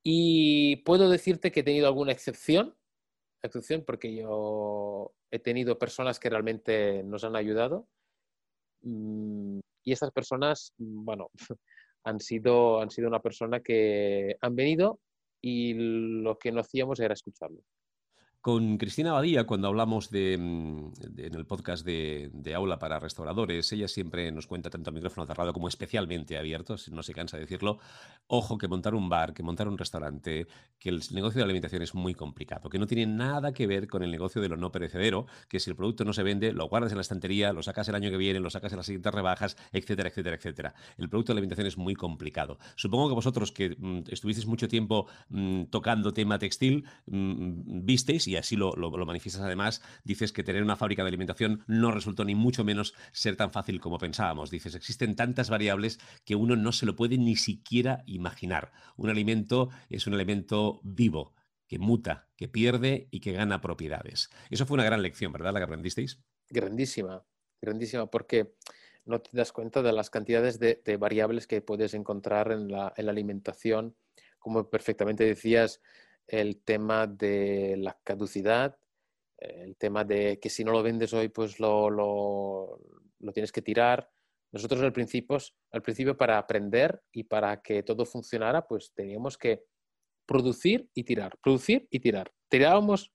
Y 0.03 0.77
puedo 0.77 1.09
decirte 1.09 1.51
que 1.51 1.61
he 1.61 1.63
tenido 1.63 1.87
alguna 1.87 2.11
excepción, 2.11 2.75
excepción 3.41 3.83
porque 3.83 4.13
yo 4.13 5.11
he 5.31 5.39
tenido 5.39 5.79
personas 5.79 6.19
que 6.19 6.29
realmente 6.29 7.03
nos 7.03 7.23
han 7.23 7.35
ayudado. 7.35 7.87
Mm, 8.81 9.59
y 9.83 9.91
esas 9.91 10.11
personas, 10.11 10.73
bueno, 10.77 11.31
han 12.03 12.19
sido, 12.19 12.79
han 12.79 12.91
sido 12.91 13.07
una 13.07 13.21
persona 13.21 13.61
que 13.61 14.37
han 14.39 14.55
venido 14.55 14.99
y 15.43 15.73
lo 15.75 16.39
que 16.39 16.51
no 16.53 16.61
hacíamos 16.61 16.99
era 17.01 17.13
escucharlo. 17.13 17.61
Con 18.43 18.77
Cristina 18.77 19.11
Abadía, 19.11 19.45
cuando 19.45 19.69
hablamos 19.69 20.11
mm, 20.11 20.11
de, 20.11 21.27
en 21.27 21.33
el 21.33 21.45
podcast 21.45 21.85
de, 21.85 22.53
Aula 22.53 22.77
para 22.77 22.99
Restauradores, 22.99 23.71
ella 23.71 23.87
siempre 23.87 24.29
nos 24.33 24.47
cuenta 24.47 24.69
tanto 24.69 24.89
a 24.89 24.93
micrófono 24.93 25.25
cerrado 25.25 25.53
como 25.53 25.69
especialmente 25.69 26.37
abierto, 26.37 26.75
no 26.91 27.03
se 27.03 27.13
cansa 27.13 27.37
de 27.37 27.43
decirlo, 27.43 27.79
ojo 28.27 28.57
que 28.57 28.67
montar 28.67 28.95
un 28.95 29.07
bar, 29.07 29.33
que 29.33 29.43
montar 29.43 29.69
un 29.69 29.77
restaurante, 29.77 30.45
que 30.77 30.89
el 30.89 31.01
negocio 31.11 31.39
de 31.39 31.45
alimentación 31.45 31.83
es 31.83 31.95
muy 31.95 32.15
complicado, 32.15 32.69
que 32.69 32.77
no 32.79 32.85
tiene 32.85 33.05
nada 33.05 33.53
que 33.53 33.65
ver 33.65 33.87
con 33.87 34.03
el 34.03 34.11
negocio 34.11 34.41
de 34.41 34.49
lo 34.49 34.57
no 34.57 34.73
perecedero, 34.73 35.25
que 35.47 35.61
si 35.61 35.69
el 35.69 35.77
producto 35.77 36.03
no 36.03 36.11
se 36.11 36.23
vende, 36.23 36.51
lo 36.51 36.67
guardas 36.67 36.91
en 36.91 36.97
la 36.97 37.03
estantería, 37.03 37.53
lo 37.53 37.63
sacas 37.63 37.87
el 37.87 37.95
año 37.95 38.09
que 38.11 38.17
viene, 38.17 38.41
lo 38.41 38.49
sacas 38.49 38.73
en 38.73 38.77
las 38.77 38.87
siguientes 38.87 39.13
rebajas, 39.13 39.55
etcétera, 39.71 40.09
etcétera, 40.09 40.35
etcétera. 40.35 40.75
El 40.97 41.07
producto 41.07 41.31
de 41.31 41.37
alimentación 41.37 41.67
es 41.67 41.77
muy 41.77 41.95
complicado. 41.95 42.59
Supongo 42.75 43.07
que 43.07 43.15
vosotros 43.15 43.53
que 43.53 43.69
mm, 43.69 43.99
estuvisteis 44.09 44.47
mucho 44.47 44.67
tiempo 44.67 45.07
mm, 45.29 45.67
tocando 45.71 46.11
tema 46.11 46.37
textil, 46.37 46.83
visteis 47.05 48.27
y 48.27 48.32
así 48.35 48.55
lo, 48.55 48.75
manifiestas 49.05 49.43
además, 49.43 49.81
dices 50.03 50.31
que 50.31 50.43
tener 50.43 50.63
una 50.63 50.75
fábrica 50.75 51.03
de 51.03 51.09
alimentación 51.09 51.63
no 51.67 51.91
resultó 51.91 52.25
ni 52.25 52.35
mucho 52.35 52.63
menos 52.63 52.93
ser 53.11 53.35
tan 53.35 53.51
fácil 53.51 53.79
como 53.79 53.97
pensábamos. 53.97 54.49
Dices, 54.49 54.75
existen 54.75 55.15
tantas 55.15 55.49
variables 55.49 55.99
que 56.25 56.35
uno 56.35 56.55
no 56.55 56.71
se 56.71 56.85
lo 56.85 56.95
puede 56.95 57.17
ni 57.17 57.35
siquiera 57.35 58.03
imaginar. 58.05 58.71
Un 58.95 59.09
alimento 59.09 59.69
es 59.89 60.07
un 60.07 60.13
alimento 60.13 60.79
vivo, 60.83 61.33
que 61.67 61.79
muta, 61.79 62.29
que 62.35 62.47
pierde 62.47 63.07
y 63.11 63.19
que 63.19 63.33
gana 63.33 63.61
propiedades. 63.61 64.29
Eso 64.49 64.65
fue 64.65 64.75
una 64.75 64.85
gran 64.85 65.01
lección, 65.01 65.31
¿verdad? 65.31 65.53
La 65.53 65.59
que 65.59 65.65
aprendisteis. 65.65 66.19
Grandísima, 66.49 67.23
grandísima, 67.61 68.05
porque 68.07 68.53
no 69.05 69.21
te 69.21 69.35
das 69.35 69.51
cuenta 69.51 69.81
de 69.81 69.91
las 69.91 70.09
cantidades 70.09 70.59
de, 70.59 70.97
variables 70.97 71.47
que 71.47 71.61
puedes 71.61 71.93
encontrar 71.93 72.51
en 72.51 72.71
la, 72.71 72.93
en 72.95 73.05
la, 73.05 73.11
alimentación. 73.11 73.95
Como 74.39 74.69
perfectamente 74.69 75.23
decías, 75.23 75.81
el 76.27 76.61
tema 76.63 77.07
de 77.07 77.75
la 77.77 77.97
caducidad, 78.03 78.77
el 79.37 79.75
tema 79.75 80.03
de 80.03 80.39
que 80.39 80.49
si 80.49 80.63
no 80.63 80.71
lo 80.71 80.83
vendes 80.83 81.13
hoy, 81.13 81.29
pues 81.29 81.59
lo, 81.59 81.89
lo, 81.89 82.79
tienes 83.33 83.51
que 83.51 83.61
tirar. 83.61 84.09
Nosotros 84.51 84.81
al 84.81 84.93
principio, 84.93 85.37
al 85.71 85.81
principio, 85.81 86.15
para 86.15 86.37
aprender 86.37 87.01
y 87.11 87.23
para 87.23 87.61
que 87.61 87.83
todo 87.83 88.05
funcionara, 88.05 88.65
pues 88.67 88.93
teníamos 88.93 89.37
que 89.37 89.65
producir 90.25 90.89
y 90.93 91.03
tirar, 91.03 91.37
producir 91.41 91.87
y 91.89 91.99
tirar. 91.99 92.31
Tirábamos 92.47 93.11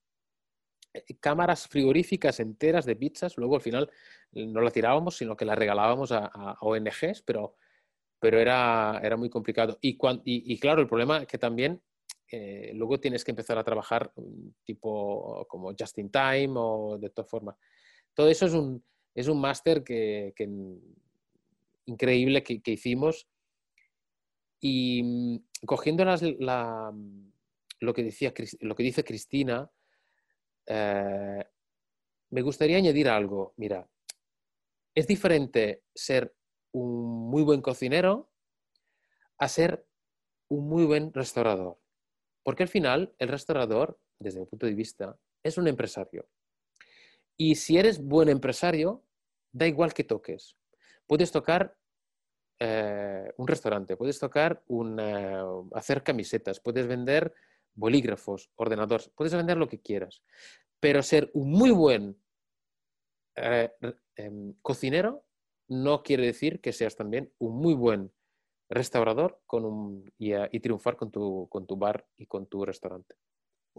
eh, 0.92 1.04
cámaras 1.20 1.66
frigoríficas 1.68 2.40
enteras 2.40 2.84
de 2.84 2.96
pizzas, 2.96 3.36
luego 3.36 3.54
al 3.54 3.62
final 3.62 3.90
no 4.32 4.60
las 4.60 4.72
tirábamos, 4.72 5.16
sino 5.16 5.36
que 5.36 5.44
las 5.44 5.58
regalábamos 5.58 6.12
a, 6.12 6.56
ONGs, 6.60 7.22
pero, 7.22 7.54
pero 8.20 8.38
era, 8.38 9.00
era 9.02 9.16
muy 9.16 9.30
complicado. 9.30 9.78
Y, 9.80 9.96
y, 10.24 10.58
claro, 10.58 10.82
el 10.82 10.88
problema 10.88 11.18
es 11.18 11.26
que 11.26 11.38
también 11.38 11.80
eh, 12.30 12.72
luego 12.74 13.00
tienes 13.00 13.24
que 13.24 13.32
empezar 13.32 13.58
a 13.58 13.64
trabajar 13.64 14.12
mm, 14.16 14.48
tipo 14.64 15.46
como 15.48 15.72
just 15.78 15.98
in 15.98 16.10
time 16.10 16.52
o 16.56 16.98
de 16.98 17.10
todas 17.10 17.30
formas. 17.30 17.56
Todo 18.14 18.28
eso 18.28 18.46
es 18.46 18.52
un, 18.52 18.84
es 19.14 19.28
un 19.28 19.40
máster 19.40 19.82
que, 19.82 20.34
increíble 21.86 22.42
que, 22.42 22.60
hicimos 22.66 23.28
y 24.60 25.02
mm, 25.02 25.66
cogiendo 25.66 26.04
lo, 26.04 27.94
que 27.94 28.02
decía, 28.02 28.32
lo 28.60 28.74
que 28.74 28.82
dice 28.82 29.04
Cristina, 29.04 29.70
eh, 30.66 31.44
me 32.30 32.42
gustaría 32.42 32.76
añadir 32.76 33.08
algo. 33.08 33.54
Mira, 33.56 33.88
es 34.94 35.06
diferente 35.06 35.84
ser 35.94 36.34
un 36.72 37.30
muy 37.30 37.42
buen 37.42 37.62
cocinero 37.62 38.30
a 39.38 39.48
ser 39.48 39.86
un 40.48 40.68
muy 40.68 40.84
buen 40.84 41.12
restaurador. 41.12 41.78
Porque 42.48 42.62
al 42.62 42.70
final 42.70 43.14
el 43.18 43.28
restaurador, 43.28 44.00
desde 44.18 44.40
mi 44.40 44.46
punto 44.46 44.64
de 44.64 44.72
vista, 44.72 45.14
es 45.42 45.58
un 45.58 45.68
empresario. 45.68 46.30
Y 47.36 47.56
si 47.56 47.76
eres 47.76 48.02
buen 48.02 48.30
empresario, 48.30 49.04
da 49.52 49.66
igual 49.66 49.92
que 49.92 50.02
toques. 50.02 50.56
Puedes 51.06 51.30
tocar 51.30 51.76
eh, 52.58 53.30
un 53.36 53.46
restaurante, 53.46 53.98
puedes 53.98 54.18
tocar 54.18 54.64
hacer 55.74 56.02
camisetas, 56.02 56.58
puedes 56.58 56.86
vender 56.86 57.34
bolígrafos, 57.74 58.50
ordenadores, 58.56 59.10
puedes 59.14 59.34
vender 59.34 59.58
lo 59.58 59.68
que 59.68 59.82
quieras. 59.82 60.22
Pero 60.80 61.02
ser 61.02 61.30
un 61.34 61.50
muy 61.50 61.70
buen 61.70 62.18
eh, 63.36 63.70
em, 64.16 64.54
cocinero 64.62 65.26
no 65.68 66.02
quiere 66.02 66.24
decir 66.24 66.62
que 66.62 66.72
seas 66.72 66.96
también 66.96 67.30
un 67.36 67.60
muy 67.60 67.74
buen 67.74 68.10
restaurador 68.68 69.40
con 69.46 69.64
un, 69.64 70.12
y, 70.18 70.32
y 70.34 70.60
triunfar 70.60 70.96
con 70.96 71.10
tu, 71.10 71.48
con 71.50 71.66
tu 71.66 71.76
bar 71.76 72.06
y 72.16 72.26
con 72.26 72.46
tu 72.46 72.64
restaurante. 72.64 73.16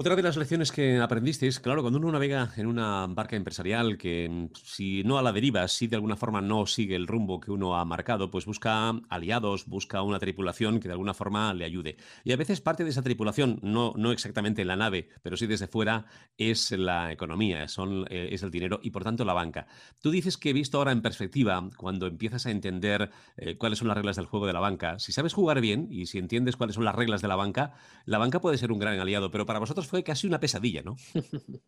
Otra 0.02 0.16
de 0.16 0.24
las 0.24 0.38
lecciones 0.38 0.72
que 0.72 0.98
aprendisteis, 0.98 1.60
claro, 1.60 1.82
cuando 1.82 2.00
uno 2.00 2.10
navega 2.10 2.54
en 2.56 2.68
una 2.68 3.06
barca 3.08 3.36
empresarial 3.36 3.98
que 3.98 4.30
mm, 4.30 4.56
si 4.64 5.04
no 5.04 5.18
a 5.18 5.22
la 5.22 5.34
deriva, 5.34 5.68
si 5.68 5.88
de 5.88 5.98
alguna 5.98 6.16
forma 6.16 6.40
no 6.40 6.66
sigue 6.68 6.96
el 6.96 7.06
rumbo 7.06 7.42
que 7.42 7.52
uno 7.52 7.76
ha 7.76 7.84
marcado, 7.84 8.32
pues 8.32 8.46
busca 8.46 8.92
aliados, 9.10 9.66
busca 9.66 10.02
una 10.02 10.18
tripulación 10.18 10.80
que 10.80 10.88
de 10.88 10.94
alguna 10.94 11.14
forma 11.14 11.54
le 11.54 11.66
ayude. 11.66 11.98
Y 12.24 12.32
a 12.32 12.38
veces 12.38 12.62
parte 12.62 12.86
de 12.86 12.92
esa 12.92 13.02
tripulación, 13.02 13.60
no, 13.62 13.92
no 13.98 14.14
exactamente 14.14 14.64
la 14.64 14.78
nave, 14.78 15.10
pero 15.22 15.36
sí 15.36 15.48
desde 15.48 15.68
fuera, 15.68 16.06
es 16.38 16.72
la 16.72 17.12
economía, 17.12 17.68
son, 17.68 18.06
eh, 18.10 18.30
es 18.32 18.42
el 18.42 18.52
dinero 18.52 18.80
y 18.82 18.92
por 18.92 19.04
tanto 19.04 19.26
la 19.26 19.34
banca. 19.34 19.68
Tú 20.00 20.12
dices 20.12 20.38
que 20.38 20.54
visto 20.54 20.78
ahora 20.78 20.94
en 20.94 21.02
perspectiva, 21.02 21.70
cuando 21.76 22.08
empiezas 22.08 22.46
a 22.46 22.52
entender 22.52 23.12
eh, 23.36 23.58
cuáles 23.58 23.80
son 23.80 23.90
las 23.90 23.98
reglas 23.98 24.16
del 24.16 24.28
juego 24.28 24.48
de 24.48 24.54
la 24.54 24.62
banca, 24.62 24.98
si 24.98 25.12
sabes 25.12 25.34
jugar 25.34 25.60
bien 25.60 25.90
y 25.92 26.06
si 26.06 26.20
entiendes 26.20 26.56
cuáles 26.56 26.76
son 26.76 26.86
las 26.86 26.96
reglas 26.96 27.22
de 27.22 27.28
la 27.28 27.36
banca, 27.36 27.74
la 28.06 28.18
banca 28.18 28.40
puede 28.40 28.58
ser 28.58 28.72
un 28.72 28.80
gran 28.80 28.98
aliado, 28.98 29.30
pero 29.30 29.46
para 29.46 29.60
vosotros 29.60 29.89
fue 29.90 30.04
casi 30.04 30.28
una 30.28 30.40
pesadilla, 30.40 30.82
¿no? 30.82 30.96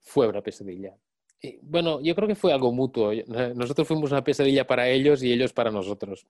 fue 0.00 0.28
una 0.28 0.42
pesadilla. 0.42 0.96
bueno, 1.62 2.00
yo 2.00 2.14
creo 2.14 2.28
que 2.28 2.34
fue 2.34 2.52
algo 2.52 2.72
mutuo. 2.72 3.12
Nosotros 3.54 3.86
fuimos 3.88 4.10
una 4.10 4.24
pesadilla 4.24 4.66
para 4.66 4.88
ellos 4.88 5.22
y 5.22 5.32
ellos 5.32 5.52
para 5.52 5.70
nosotros. 5.70 6.26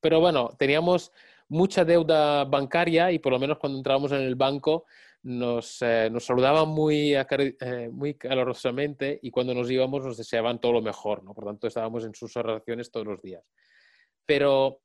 Pero 0.00 0.20
bueno, 0.20 0.50
teníamos 0.58 1.12
mucha 1.48 1.84
deuda 1.84 2.44
bancaria 2.44 3.10
y 3.12 3.18
por 3.18 3.32
lo 3.32 3.38
menos 3.38 3.58
cuando 3.58 3.78
entrábamos 3.78 4.12
en 4.12 4.20
el 4.20 4.36
banco 4.36 4.86
nos, 5.22 5.82
eh, 5.82 6.10
saludaban 6.18 6.68
muy, 6.68 7.14
eh, 7.14 7.90
muy 7.92 8.14
calorosamente 8.14 9.18
y 9.22 9.30
cuando 9.30 9.54
nos 9.54 9.70
íbamos 9.70 10.04
nos 10.04 10.16
deseaban 10.16 10.60
todo 10.60 10.72
lo 10.72 10.82
mejor, 10.82 11.22
¿no? 11.24 11.34
Por 11.34 11.44
tanto, 11.44 11.66
estábamos 11.66 12.04
en 12.04 12.14
sus 12.14 12.36
oraciones 12.36 12.90
todos 12.90 13.06
los 13.06 13.20
días. 13.20 13.44
Pero 14.24 14.80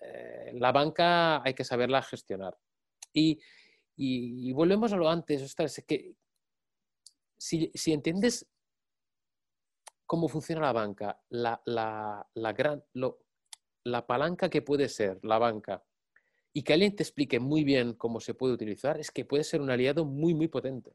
eh, 0.00 0.52
la 0.54 0.70
banca 0.72 1.42
hay 1.42 1.54
que 1.54 1.64
saberla 1.64 2.02
gestionar. 2.02 2.56
Y, 3.12 3.40
y, 3.96 4.52
volvemos 4.52 4.92
a 4.92 4.96
lo 4.96 5.08
antes, 5.08 5.42
es 5.42 5.84
que 5.86 6.14
si, 7.38 7.70
entiendes 7.86 8.46
cómo 10.04 10.28
funciona 10.28 10.62
la 10.62 10.72
banca, 10.72 11.20
la, 11.30 11.60
la, 11.64 12.52
gran, 12.52 12.84
la 13.84 14.06
palanca 14.06 14.50
que 14.50 14.62
puede 14.62 14.88
ser 14.88 15.18
la 15.22 15.38
banca 15.38 15.84
y 16.52 16.62
que 16.62 16.74
alguien 16.74 16.94
te 16.94 17.02
explique 17.02 17.40
muy 17.40 17.64
bien 17.64 17.94
cómo 17.94 18.20
se 18.20 18.34
puede 18.34 18.54
utilizar, 18.54 18.98
es 18.98 19.10
que 19.10 19.24
puede 19.24 19.44
ser 19.44 19.60
un 19.60 19.70
aliado 19.70 20.04
muy, 20.04 20.34
muy 20.34 20.48
potente 20.48 20.94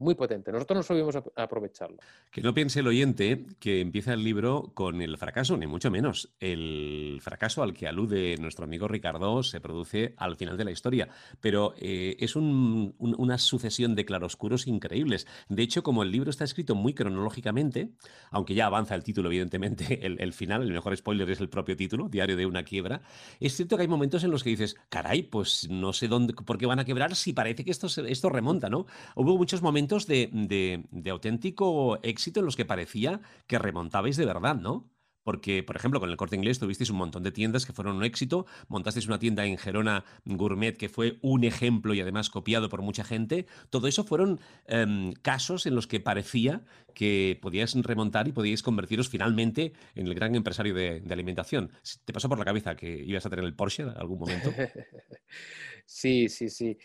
muy 0.00 0.14
potente. 0.14 0.50
Nosotros 0.50 0.78
no 0.78 0.82
sabemos 0.82 1.14
aprovecharlo. 1.36 1.98
Que 2.30 2.40
no 2.40 2.54
piense 2.54 2.80
el 2.80 2.86
oyente 2.86 3.44
que 3.60 3.80
empieza 3.80 4.14
el 4.14 4.24
libro 4.24 4.72
con 4.74 5.02
el 5.02 5.18
fracaso, 5.18 5.56
ni 5.56 5.66
mucho 5.66 5.90
menos. 5.90 6.32
El 6.40 7.18
fracaso 7.20 7.62
al 7.62 7.74
que 7.74 7.86
alude 7.86 8.36
nuestro 8.38 8.64
amigo 8.64 8.88
Ricardo 8.88 9.42
se 9.42 9.60
produce 9.60 10.14
al 10.16 10.36
final 10.36 10.56
de 10.56 10.64
la 10.64 10.70
historia, 10.70 11.08
pero 11.40 11.74
eh, 11.76 12.16
es 12.18 12.34
una 12.34 13.38
sucesión 13.38 13.94
de 13.94 14.06
claroscuros 14.06 14.66
increíbles. 14.66 15.26
De 15.48 15.62
hecho, 15.62 15.82
como 15.82 16.02
el 16.02 16.10
libro 16.10 16.30
está 16.30 16.44
escrito 16.44 16.74
muy 16.74 16.94
cronológicamente, 16.94 17.90
aunque 18.30 18.54
ya 18.54 18.66
avanza 18.66 18.94
el 18.94 19.04
título, 19.04 19.28
evidentemente, 19.28 20.00
el, 20.06 20.32
final, 20.32 20.62
el 20.62 20.72
mejor 20.72 20.96
spoiler 20.96 21.30
es 21.30 21.40
el 21.40 21.50
propio 21.50 21.76
título, 21.76 22.08
Diario 22.08 22.36
de 22.36 22.46
una 22.46 22.62
quiebra, 22.62 23.02
es 23.38 23.54
cierto 23.54 23.76
que 23.76 23.82
hay 23.82 23.88
momentos 23.88 24.24
en 24.24 24.30
los 24.30 24.42
que 24.42 24.50
dices, 24.50 24.76
caray, 24.88 25.22
pues 25.24 25.68
no 25.70 25.92
sé 25.92 26.08
dónde, 26.08 26.32
por 26.32 26.56
qué 26.56 26.64
van 26.64 26.78
a 26.78 26.86
quebrar 26.86 27.14
si 27.14 27.34
parece 27.34 27.64
que 27.64 27.70
esto, 27.70 27.88
esto 28.06 28.30
remonta, 28.30 28.70
¿no? 28.70 28.86
Hubo 29.14 29.36
muchos 29.36 29.60
momentos 29.60 29.89
de, 29.98 31.10
auténtico 31.10 31.98
éxito 32.02 32.40
en 32.40 32.46
los 32.46 32.56
que 32.56 32.64
parecía 32.64 33.20
que 33.46 33.58
remontabais 33.58 34.16
de 34.16 34.26
verdad, 34.26 34.56
¿no? 34.56 34.90
Porque, 35.22 35.62
por 35.62 35.76
ejemplo, 35.76 36.00
con 36.00 36.08
el 36.08 36.16
corte 36.16 36.36
inglés 36.36 36.58
tuvisteis 36.58 36.88
un 36.90 36.96
montón 36.96 37.22
de 37.22 37.30
tiendas 37.30 37.66
que 37.66 37.74
fueron 37.74 37.96
un 37.96 38.04
éxito, 38.04 38.46
montasteis 38.68 39.06
una 39.06 39.18
tienda 39.18 39.44
en 39.44 39.58
Gerona 39.58 40.04
Gourmet 40.24 40.76
que 40.76 40.88
fue 40.88 41.18
un 41.20 41.44
ejemplo 41.44 41.92
y 41.92 42.00
además 42.00 42.30
copiado 42.30 42.68
por 42.68 42.80
mucha 42.80 43.04
gente. 43.04 43.46
Todo 43.68 43.86
eso 43.86 44.04
fueron 44.04 44.40
em, 44.66 45.12
casos 45.12 45.66
en 45.66 45.74
los 45.74 45.86
que 45.86 46.00
parecía 46.00 46.64
que 46.94 47.38
podíais 47.42 47.74
remontar 47.74 48.28
y 48.28 48.32
podíais 48.32 48.62
convertiros 48.62 49.08
finalmente 49.08 49.74
en 49.94 50.06
el 50.06 50.14
gran 50.14 50.34
empresario 50.34 50.74
de, 50.74 51.02
alimentación. 51.10 51.70
¿Te 52.04 52.12
pasó 52.12 52.28
por 52.28 52.38
la 52.38 52.44
cabeza 52.44 52.76
que 52.76 53.04
ibas 53.04 53.26
a 53.26 53.30
tener 53.30 53.44
el 53.44 53.54
Porsche 53.54 53.82
en 53.82 53.90
algún 53.90 54.20
momento? 54.20 54.50
sí, 55.84 56.28
sí, 56.28 56.48
sí 56.48 56.78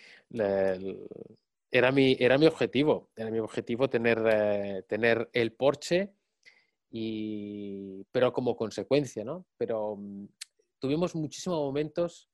era 1.78 1.92
mi, 1.92 2.16
era 2.18 2.38
mi 2.38 2.46
objetivo, 2.46 3.10
era 3.18 3.30
mi 3.30 3.40
objetivo 3.40 3.90
tener, 3.90 4.24
eh, 4.32 4.84
tener 4.88 5.30
el 5.34 5.52
Porsche, 5.52 6.14
y, 6.90 8.02
pero 8.14 8.32
como 8.32 8.56
consecuencia, 8.56 9.26
¿no? 9.26 9.46
Pero 9.58 9.98
mm, 9.98 10.26
tuvimos 10.80 11.16
muchísimos 11.16 11.60
momentos 11.60 12.30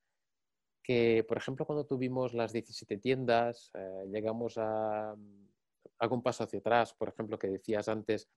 que, 0.84 1.25
por 1.27 1.38
ejemplo, 1.38 1.65
cuando 1.65 1.88
tuvimos 1.88 2.36
las 2.36 2.54
17 2.54 2.97
tiendas, 2.97 3.71
eh, 3.73 4.06
llegamos 4.12 4.60
a, 4.60 5.15
hago 5.97 6.15
un 6.15 6.21
paso 6.21 6.43
hacia 6.43 6.60
atrás, 6.60 6.93
por 6.93 7.10
ejemplo, 7.10 7.39
que 7.39 7.47
decías 7.47 7.89
antes, 7.89 8.30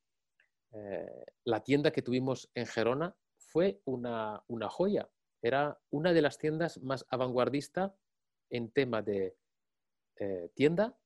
eh, 0.72 1.26
la 1.44 1.62
tienda 1.62 1.90
que 1.90 2.00
tuvimos 2.00 2.50
en 2.54 2.64
Gerona 2.64 3.14
fue 3.36 3.82
una, 3.84 4.42
una 4.48 4.70
joya, 4.70 5.10
era 5.42 5.78
una 5.90 6.14
de 6.14 6.22
las 6.22 6.38
tiendas 6.38 6.82
más 6.82 7.04
avanguardistas 7.10 7.92
en 8.48 8.70
tema 8.70 9.02
de 9.02 9.36
eh, 10.18 10.50
tienda 10.54 10.96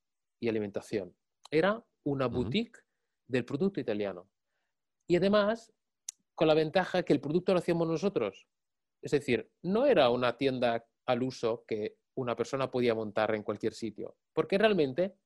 y 0.41 0.49
alimentación. 0.49 1.17
Era 1.51 1.85
una 2.05 2.27
boutique 2.27 2.81
del 3.27 3.45
producto 3.45 3.81
italiano. 3.81 4.29
Y 5.07 5.17
además, 5.17 5.73
con 6.35 6.49
la 6.49 6.55
ventaja 6.55 7.03
que 7.03 7.13
el 7.13 7.21
producto 7.21 7.53
lo 7.53 7.59
hacíamos 7.59 7.89
nosotros. 7.89 8.47
Es 9.03 9.13
decir, 9.13 9.51
no 9.63 9.87
era 9.87 10.11
una 10.11 10.37
tienda 10.37 10.87
al 11.07 11.23
uso 11.23 11.65
que 11.67 11.97
una 12.15 12.37
persona 12.37 12.71
podía 12.71 12.95
montar 12.95 13.35
en 13.35 13.43
cualquier 13.43 13.75
sitio, 13.75 14.17
porque 14.33 14.59
realmente 14.59 15.17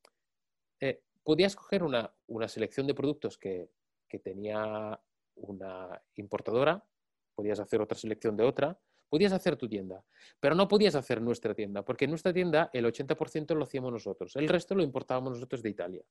eh, 0.80 1.02
podías 1.22 1.56
coger 1.56 1.82
una, 1.82 2.14
una, 2.26 2.48
selección 2.48 2.86
de 2.86 2.94
productos 2.94 3.38
que, 3.38 3.70
que 4.08 4.18
tenía 4.18 5.00
una 5.36 6.02
importadora, 6.16 6.84
podías 7.34 7.60
hacer 7.60 7.80
otra 7.80 7.96
selección 7.96 8.36
de 8.36 8.44
otra, 8.44 8.78
Podías 9.12 9.34
hacer 9.34 9.58
tu 9.58 9.68
tienda, 9.68 10.02
pero 10.40 10.54
no 10.54 10.66
podías 10.66 10.94
hacer 10.94 11.20
nuestra 11.20 11.52
tienda, 11.54 11.84
porque 11.84 12.06
en 12.06 12.12
nuestra 12.12 12.32
tienda 12.32 12.70
el 12.72 12.86
80% 12.86 13.54
lo 13.54 13.64
hacíamos 13.64 13.92
nosotros, 13.92 14.34
el 14.36 14.48
resto 14.48 14.74
lo 14.74 14.82
importábamos 14.82 15.34
nosotros 15.34 15.62
de 15.62 15.68
Italia. 15.68 16.02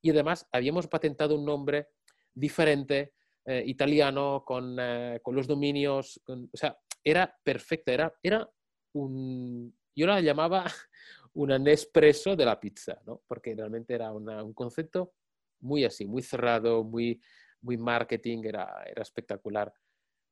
Y 0.00 0.08
además 0.08 0.48
habíamos 0.50 0.86
patentado 0.86 1.34
un 1.34 1.44
nombre 1.44 1.88
diferente, 2.32 3.12
eh, 3.44 3.62
italiano, 3.66 4.42
con, 4.46 4.74
eh, 4.80 5.20
con, 5.22 5.36
los 5.36 5.46
dominios, 5.46 6.18
o 6.26 6.56
sea, 6.56 6.78
era 7.04 7.38
perfecta, 7.44 7.92
era, 7.92 8.14
era 8.22 8.50
un, 8.94 9.76
yo 9.94 10.06
la 10.06 10.22
llamaba 10.22 10.64
un 11.34 11.48
Nespresso 11.62 12.36
de 12.36 12.46
la 12.46 12.58
pizza, 12.58 13.02
¿no? 13.04 13.20
porque 13.28 13.54
realmente 13.54 13.92
era 13.92 14.12
un 14.12 14.54
concepto 14.54 15.12
muy 15.60 15.84
así, 15.84 16.06
muy 16.06 16.22
cerrado, 16.22 16.84
muy, 16.84 17.20
muy 17.60 17.76
marketing, 17.76 18.44
era, 18.44 18.82
era 18.86 19.02
espectacular. 19.02 19.74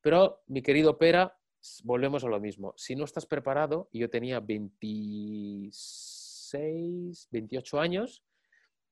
Pero 0.00 0.44
mi 0.46 0.62
querido 0.62 0.96
Pera 0.96 1.38
volvemos 1.84 2.24
a 2.24 2.28
lo 2.28 2.40
mismo. 2.40 2.74
Si 2.76 2.96
no 2.96 3.04
estás 3.04 3.26
preparado, 3.26 3.88
yo 3.92 4.10
tenía 4.10 4.40
26, 4.40 7.28
28 7.30 7.80
años, 7.80 8.24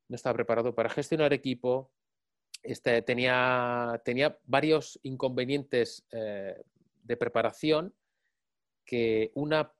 no 0.09 0.17
estaba 0.17 0.35
preparado 0.35 0.75
para 0.75 0.89
gestionar 0.89 1.33
equipo, 1.33 1.91
este, 2.62 3.03
tenía, 3.03 4.01
tenía 4.05 4.39
varios 4.45 4.99
inconvenientes 5.03 6.05
eh, 6.11 6.62
de 7.03 7.17
preparación 7.17 7.95
que 8.85 9.31
una, 9.35 9.73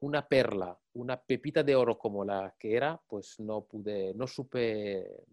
una 0.00 0.26
perla, 0.26 0.78
una 0.94 1.20
pepita 1.20 1.62
de 1.62 1.76
oro 1.76 1.98
como 1.98 2.24
la 2.24 2.54
que 2.58 2.76
era, 2.76 3.00
pues 3.06 3.38
no 3.40 3.64
pude, 3.64 4.14
no 4.14 4.26
supe, 4.26 5.24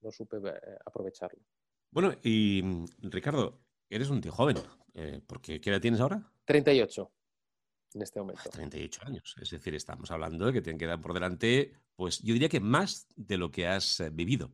no 0.00 0.10
supe 0.10 0.38
eh, 0.38 0.78
aprovecharlo. 0.84 1.40
Bueno, 1.90 2.14
y 2.22 2.62
Ricardo, 3.02 3.60
eres 3.90 4.10
un 4.10 4.20
tío 4.20 4.32
joven, 4.32 4.56
eh, 4.94 5.20
porque 5.26 5.60
¿qué 5.60 5.70
edad 5.70 5.80
tienes 5.80 6.00
ahora? 6.00 6.32
38 6.44 7.10
en 7.94 8.02
este 8.02 8.20
momento. 8.20 8.42
38 8.50 9.00
años. 9.06 9.34
Es 9.40 9.50
decir, 9.50 9.74
estamos 9.74 10.10
hablando 10.10 10.46
de 10.46 10.52
que 10.52 10.62
te 10.62 10.76
quedan 10.76 11.00
por 11.00 11.14
delante, 11.14 11.72
pues 11.96 12.20
yo 12.20 12.32
diría 12.32 12.48
que 12.48 12.60
más 12.60 13.06
de 13.16 13.38
lo 13.38 13.50
que 13.50 13.66
has 13.66 14.00
eh, 14.00 14.10
vivido. 14.10 14.50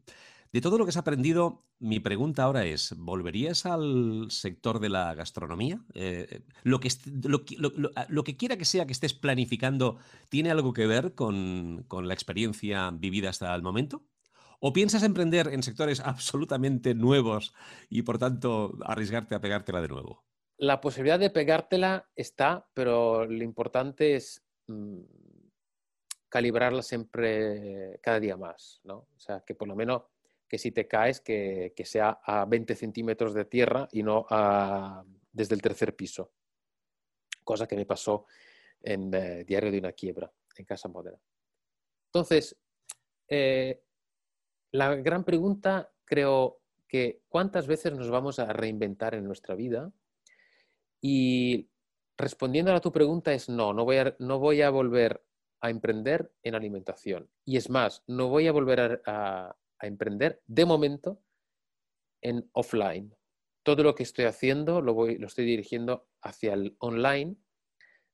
De 0.53 0.61
todo 0.61 0.79
lo 0.79 0.85
que 0.85 0.91
has 0.91 0.97
aprendido, 0.97 1.65
mi 1.79 2.01
pregunta 2.01 2.43
ahora 2.43 2.65
es, 2.65 2.95
¿volverías 2.97 3.67
al 3.67 4.27
sector 4.31 4.81
de 4.81 4.89
la 4.89 5.15
gastronomía? 5.15 5.81
Eh, 5.95 6.43
lo, 6.65 6.81
que, 6.81 6.89
lo, 8.09 8.25
que 8.25 8.37
quiera 8.37 8.57
que 8.57 8.65
sea 8.65 8.85
que 8.85 8.93
estés 8.93 9.15
planificando, 9.15 9.99
¿tiene 10.29 10.51
algo 10.51 10.73
que 10.73 10.89
ver 10.89 11.15
con, 11.15 11.85
con 11.87 12.09
la 12.09 12.15
experiencia 12.15 12.91
vivida 12.91 13.31
hasta 13.31 13.55
el 13.55 13.63
momento? 13.63 14.03
¿O 14.61 14.73
piensas 14.73 15.03
emprender 15.03 15.49
en 15.49 15.63
sectores 15.63 16.01
absolutamente 16.05 16.95
nuevos 16.95 17.55
y 17.89 18.03
por 18.03 18.19
tanto 18.19 18.79
arriesgarte 18.85 19.35
a 19.35 19.41
pegártela 19.41 19.81
de 19.81 19.89
nuevo? 19.89 20.25
La 20.59 20.81
posibilidad 20.81 21.19
de 21.19 21.31
pegártela 21.31 22.11
está, 22.15 22.69
pero 22.75 23.25
lo 23.25 23.43
importante 23.43 24.15
es 24.15 24.45
mm, 24.67 25.01
calibrarla 26.29 26.83
siempre 26.83 27.99
cada 28.03 28.21
día 28.21 28.37
más, 28.37 28.81
¿no? 28.85 29.09
O 29.17 29.19
sea, 29.19 29.41
que 29.41 29.55
por 29.55 29.69
lo 29.69 29.75
menos 29.75 30.03
que 30.47 30.59
si 30.59 30.73
te 30.73 30.87
caes, 30.87 31.21
que, 31.21 31.73
sea 31.85 32.21
a 32.25 32.45
20 32.45 32.75
centímetros 32.75 33.35
de 33.35 33.45
tierra 33.45 33.89
y 33.93 34.03
no 34.03 34.27
desde 35.33 35.55
el 35.55 35.63
tercer 35.63 35.95
piso. 35.95 36.33
Cosa 37.45 37.67
que 37.67 37.77
me 37.77 37.87
pasó 37.87 38.27
en 38.83 39.15
eh, 39.15 39.45
Diario 39.45 39.71
de 39.71 39.79
una 39.79 39.93
quiebra, 39.93 40.31
en 40.57 40.65
Casa 40.65 40.89
Modera. 40.89 41.19
Entonces, 42.07 42.57
eh, 43.29 43.81
la 44.73 44.95
gran 44.97 45.25
pregunta 45.25 45.93
creo 46.05 46.61
que 46.89 47.23
cuántas 47.29 47.67
veces 47.67 47.93
nos 47.93 48.11
vamos 48.11 48.39
a 48.39 48.53
reinventar 48.53 49.15
en 49.15 49.25
nuestra 49.25 49.55
vida 49.55 49.93
y 51.01 51.71
respondiendo 52.17 52.75
a 52.75 52.81
tu 52.81 52.93
pregunta 52.93 53.33
es 53.33 53.49
no, 53.49 53.73
no 53.73 53.85
voy 53.85 53.97
a, 53.97 54.17
no 54.19 54.39
voy 54.39 54.63
a 54.63 54.71
volver 54.71 55.25
a 55.61 55.71
emprender 55.71 56.33
en 56.43 56.55
alimentación. 56.55 57.31
Y 57.45 57.57
es 57.57 57.71
más, 57.71 58.03
no 58.07 58.29
voy 58.29 58.47
a 58.47 58.53
volver 58.53 59.03
a, 59.07 59.57
emprender 59.83 60.43
de 60.47 60.67
momento 60.67 61.23
en 62.21 62.51
offline. 62.53 63.15
Todo 63.63 63.83
lo 63.83 63.95
que 63.95 64.03
estoy 64.03 64.27
haciendo 64.27 64.83
lo, 64.83 64.93
voy, 64.93 65.17
lo 65.17 65.27
estoy 65.27 65.47
dirigiendo 65.47 66.07
hacia 66.21 66.53
el 66.53 66.77
online 66.81 67.37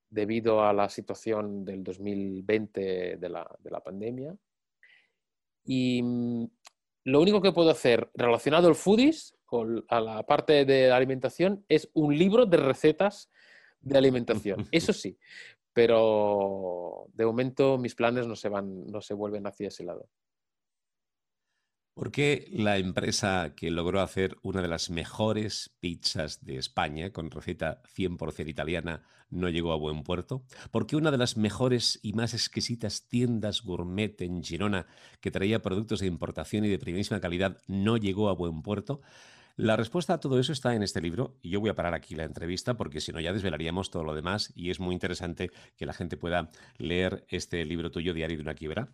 debido 0.08 0.62
a 0.62 0.72
la 0.72 0.88
situación 0.88 1.64
del 1.64 1.82
2020 1.82 3.16
de 3.16 3.28
la, 3.28 3.52
de 3.58 3.70
la 3.70 3.82
pandemia. 3.82 4.36
Y 5.66 6.02
mm, 6.02 6.46
lo 7.04 7.20
único 7.20 7.42
que 7.42 7.52
puedo 7.52 7.70
hacer 7.70 8.10
relacionado 8.14 8.68
al 8.68 8.74
foodies, 8.74 9.36
a 9.88 10.00
la 10.00 10.22
parte 10.24 10.64
de 10.64 10.90
alimentación, 10.90 11.64
es 11.68 11.90
un 11.92 12.16
libro 12.16 12.46
de 12.46 12.56
recetas 12.56 13.30
de 13.80 13.98
alimentación. 13.98 14.66
Eso 14.72 14.92
sí, 14.92 15.18
pero 15.72 17.06
de 17.12 17.26
momento 17.26 17.78
mis 17.78 17.94
planes 17.94 18.26
no 18.26 18.34
se 18.34 18.48
van, 18.48 18.86
no 18.86 19.00
se 19.00 19.14
vuelven 19.14 19.46
hacia 19.46 19.68
ese 19.68 19.84
lado. 19.84 20.08
¿Por 21.96 22.12
qué 22.12 22.46
la 22.52 22.76
empresa 22.76 23.54
que 23.56 23.70
logró 23.70 24.02
hacer 24.02 24.36
una 24.42 24.60
de 24.60 24.68
las 24.68 24.90
mejores 24.90 25.74
pizzas 25.80 26.44
de 26.44 26.58
España, 26.58 27.10
con 27.10 27.30
receta 27.30 27.80
100% 27.84 28.50
italiana, 28.50 29.02
no 29.30 29.48
llegó 29.48 29.72
a 29.72 29.78
buen 29.78 30.02
puerto? 30.02 30.44
¿Por 30.70 30.86
qué 30.86 30.96
una 30.96 31.10
de 31.10 31.16
las 31.16 31.38
mejores 31.38 31.98
y 32.02 32.12
más 32.12 32.34
exquisitas 32.34 33.08
tiendas 33.08 33.62
gourmet 33.62 34.20
en 34.20 34.44
Girona, 34.44 34.84
que 35.22 35.30
traía 35.30 35.62
productos 35.62 36.00
de 36.00 36.06
importación 36.06 36.66
y 36.66 36.68
de 36.68 36.78
primísima 36.78 37.18
calidad, 37.18 37.62
no 37.66 37.96
llegó 37.96 38.28
a 38.28 38.34
buen 38.34 38.60
puerto? 38.60 39.00
La 39.56 39.76
respuesta 39.76 40.12
a 40.12 40.20
todo 40.20 40.38
eso 40.38 40.52
está 40.52 40.74
en 40.74 40.82
este 40.82 41.00
libro 41.00 41.38
y 41.40 41.48
yo 41.48 41.60
voy 41.60 41.70
a 41.70 41.74
parar 41.74 41.94
aquí 41.94 42.14
la 42.14 42.24
entrevista 42.24 42.76
porque 42.76 43.00
si 43.00 43.10
no 43.10 43.20
ya 43.20 43.32
desvelaríamos 43.32 43.88
todo 43.88 44.04
lo 44.04 44.14
demás 44.14 44.52
y 44.54 44.68
es 44.68 44.80
muy 44.80 44.92
interesante 44.92 45.50
que 45.78 45.86
la 45.86 45.94
gente 45.94 46.18
pueda 46.18 46.50
leer 46.76 47.24
este 47.30 47.64
libro 47.64 47.90
tuyo, 47.90 48.12
Diario 48.12 48.36
de 48.36 48.42
una 48.42 48.54
quiebra, 48.54 48.92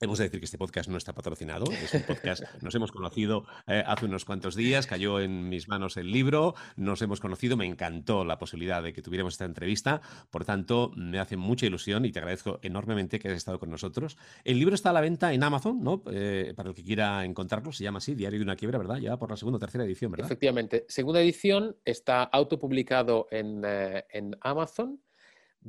Hemos 0.00 0.18
de 0.18 0.24
decir 0.24 0.38
que 0.40 0.44
este 0.44 0.58
podcast 0.58 0.88
no 0.88 0.96
está 0.96 1.12
patrocinado, 1.12 1.64
es 1.72 1.92
un 1.92 2.02
podcast, 2.02 2.44
nos 2.62 2.72
hemos 2.74 2.92
conocido 2.92 3.44
eh, 3.66 3.82
hace 3.84 4.06
unos 4.06 4.24
cuantos 4.24 4.54
días, 4.54 4.86
cayó 4.86 5.18
en 5.18 5.48
mis 5.48 5.66
manos 5.68 5.96
el 5.96 6.12
libro, 6.12 6.54
nos 6.76 7.02
hemos 7.02 7.18
conocido, 7.18 7.56
me 7.56 7.66
encantó 7.66 8.24
la 8.24 8.38
posibilidad 8.38 8.80
de 8.80 8.92
que 8.92 9.02
tuviéramos 9.02 9.34
esta 9.34 9.44
entrevista, 9.44 10.00
por 10.30 10.44
tanto, 10.44 10.92
me 10.94 11.18
hace 11.18 11.36
mucha 11.36 11.66
ilusión 11.66 12.04
y 12.04 12.12
te 12.12 12.20
agradezco 12.20 12.60
enormemente 12.62 13.18
que 13.18 13.26
hayas 13.26 13.38
estado 13.38 13.58
con 13.58 13.70
nosotros. 13.70 14.16
El 14.44 14.60
libro 14.60 14.76
está 14.76 14.90
a 14.90 14.92
la 14.92 15.00
venta 15.00 15.32
en 15.32 15.42
Amazon, 15.42 15.82
¿no? 15.82 16.02
Eh, 16.12 16.52
para 16.54 16.68
el 16.68 16.76
que 16.76 16.84
quiera 16.84 17.24
encontrarlo, 17.24 17.72
se 17.72 17.82
llama 17.82 17.98
así, 17.98 18.14
Diario 18.14 18.38
de 18.38 18.44
una 18.44 18.56
quiebra, 18.56 18.78
¿verdad? 18.78 18.98
Ya 18.98 19.16
por 19.16 19.30
la 19.30 19.36
segunda 19.36 19.56
o 19.56 19.60
tercera 19.60 19.84
edición, 19.84 20.12
¿verdad? 20.12 20.26
Efectivamente, 20.26 20.86
segunda 20.88 21.20
edición 21.20 21.76
está 21.84 22.22
autopublicado 22.22 23.26
en, 23.32 23.62
eh, 23.64 24.04
en 24.10 24.36
Amazon 24.42 25.00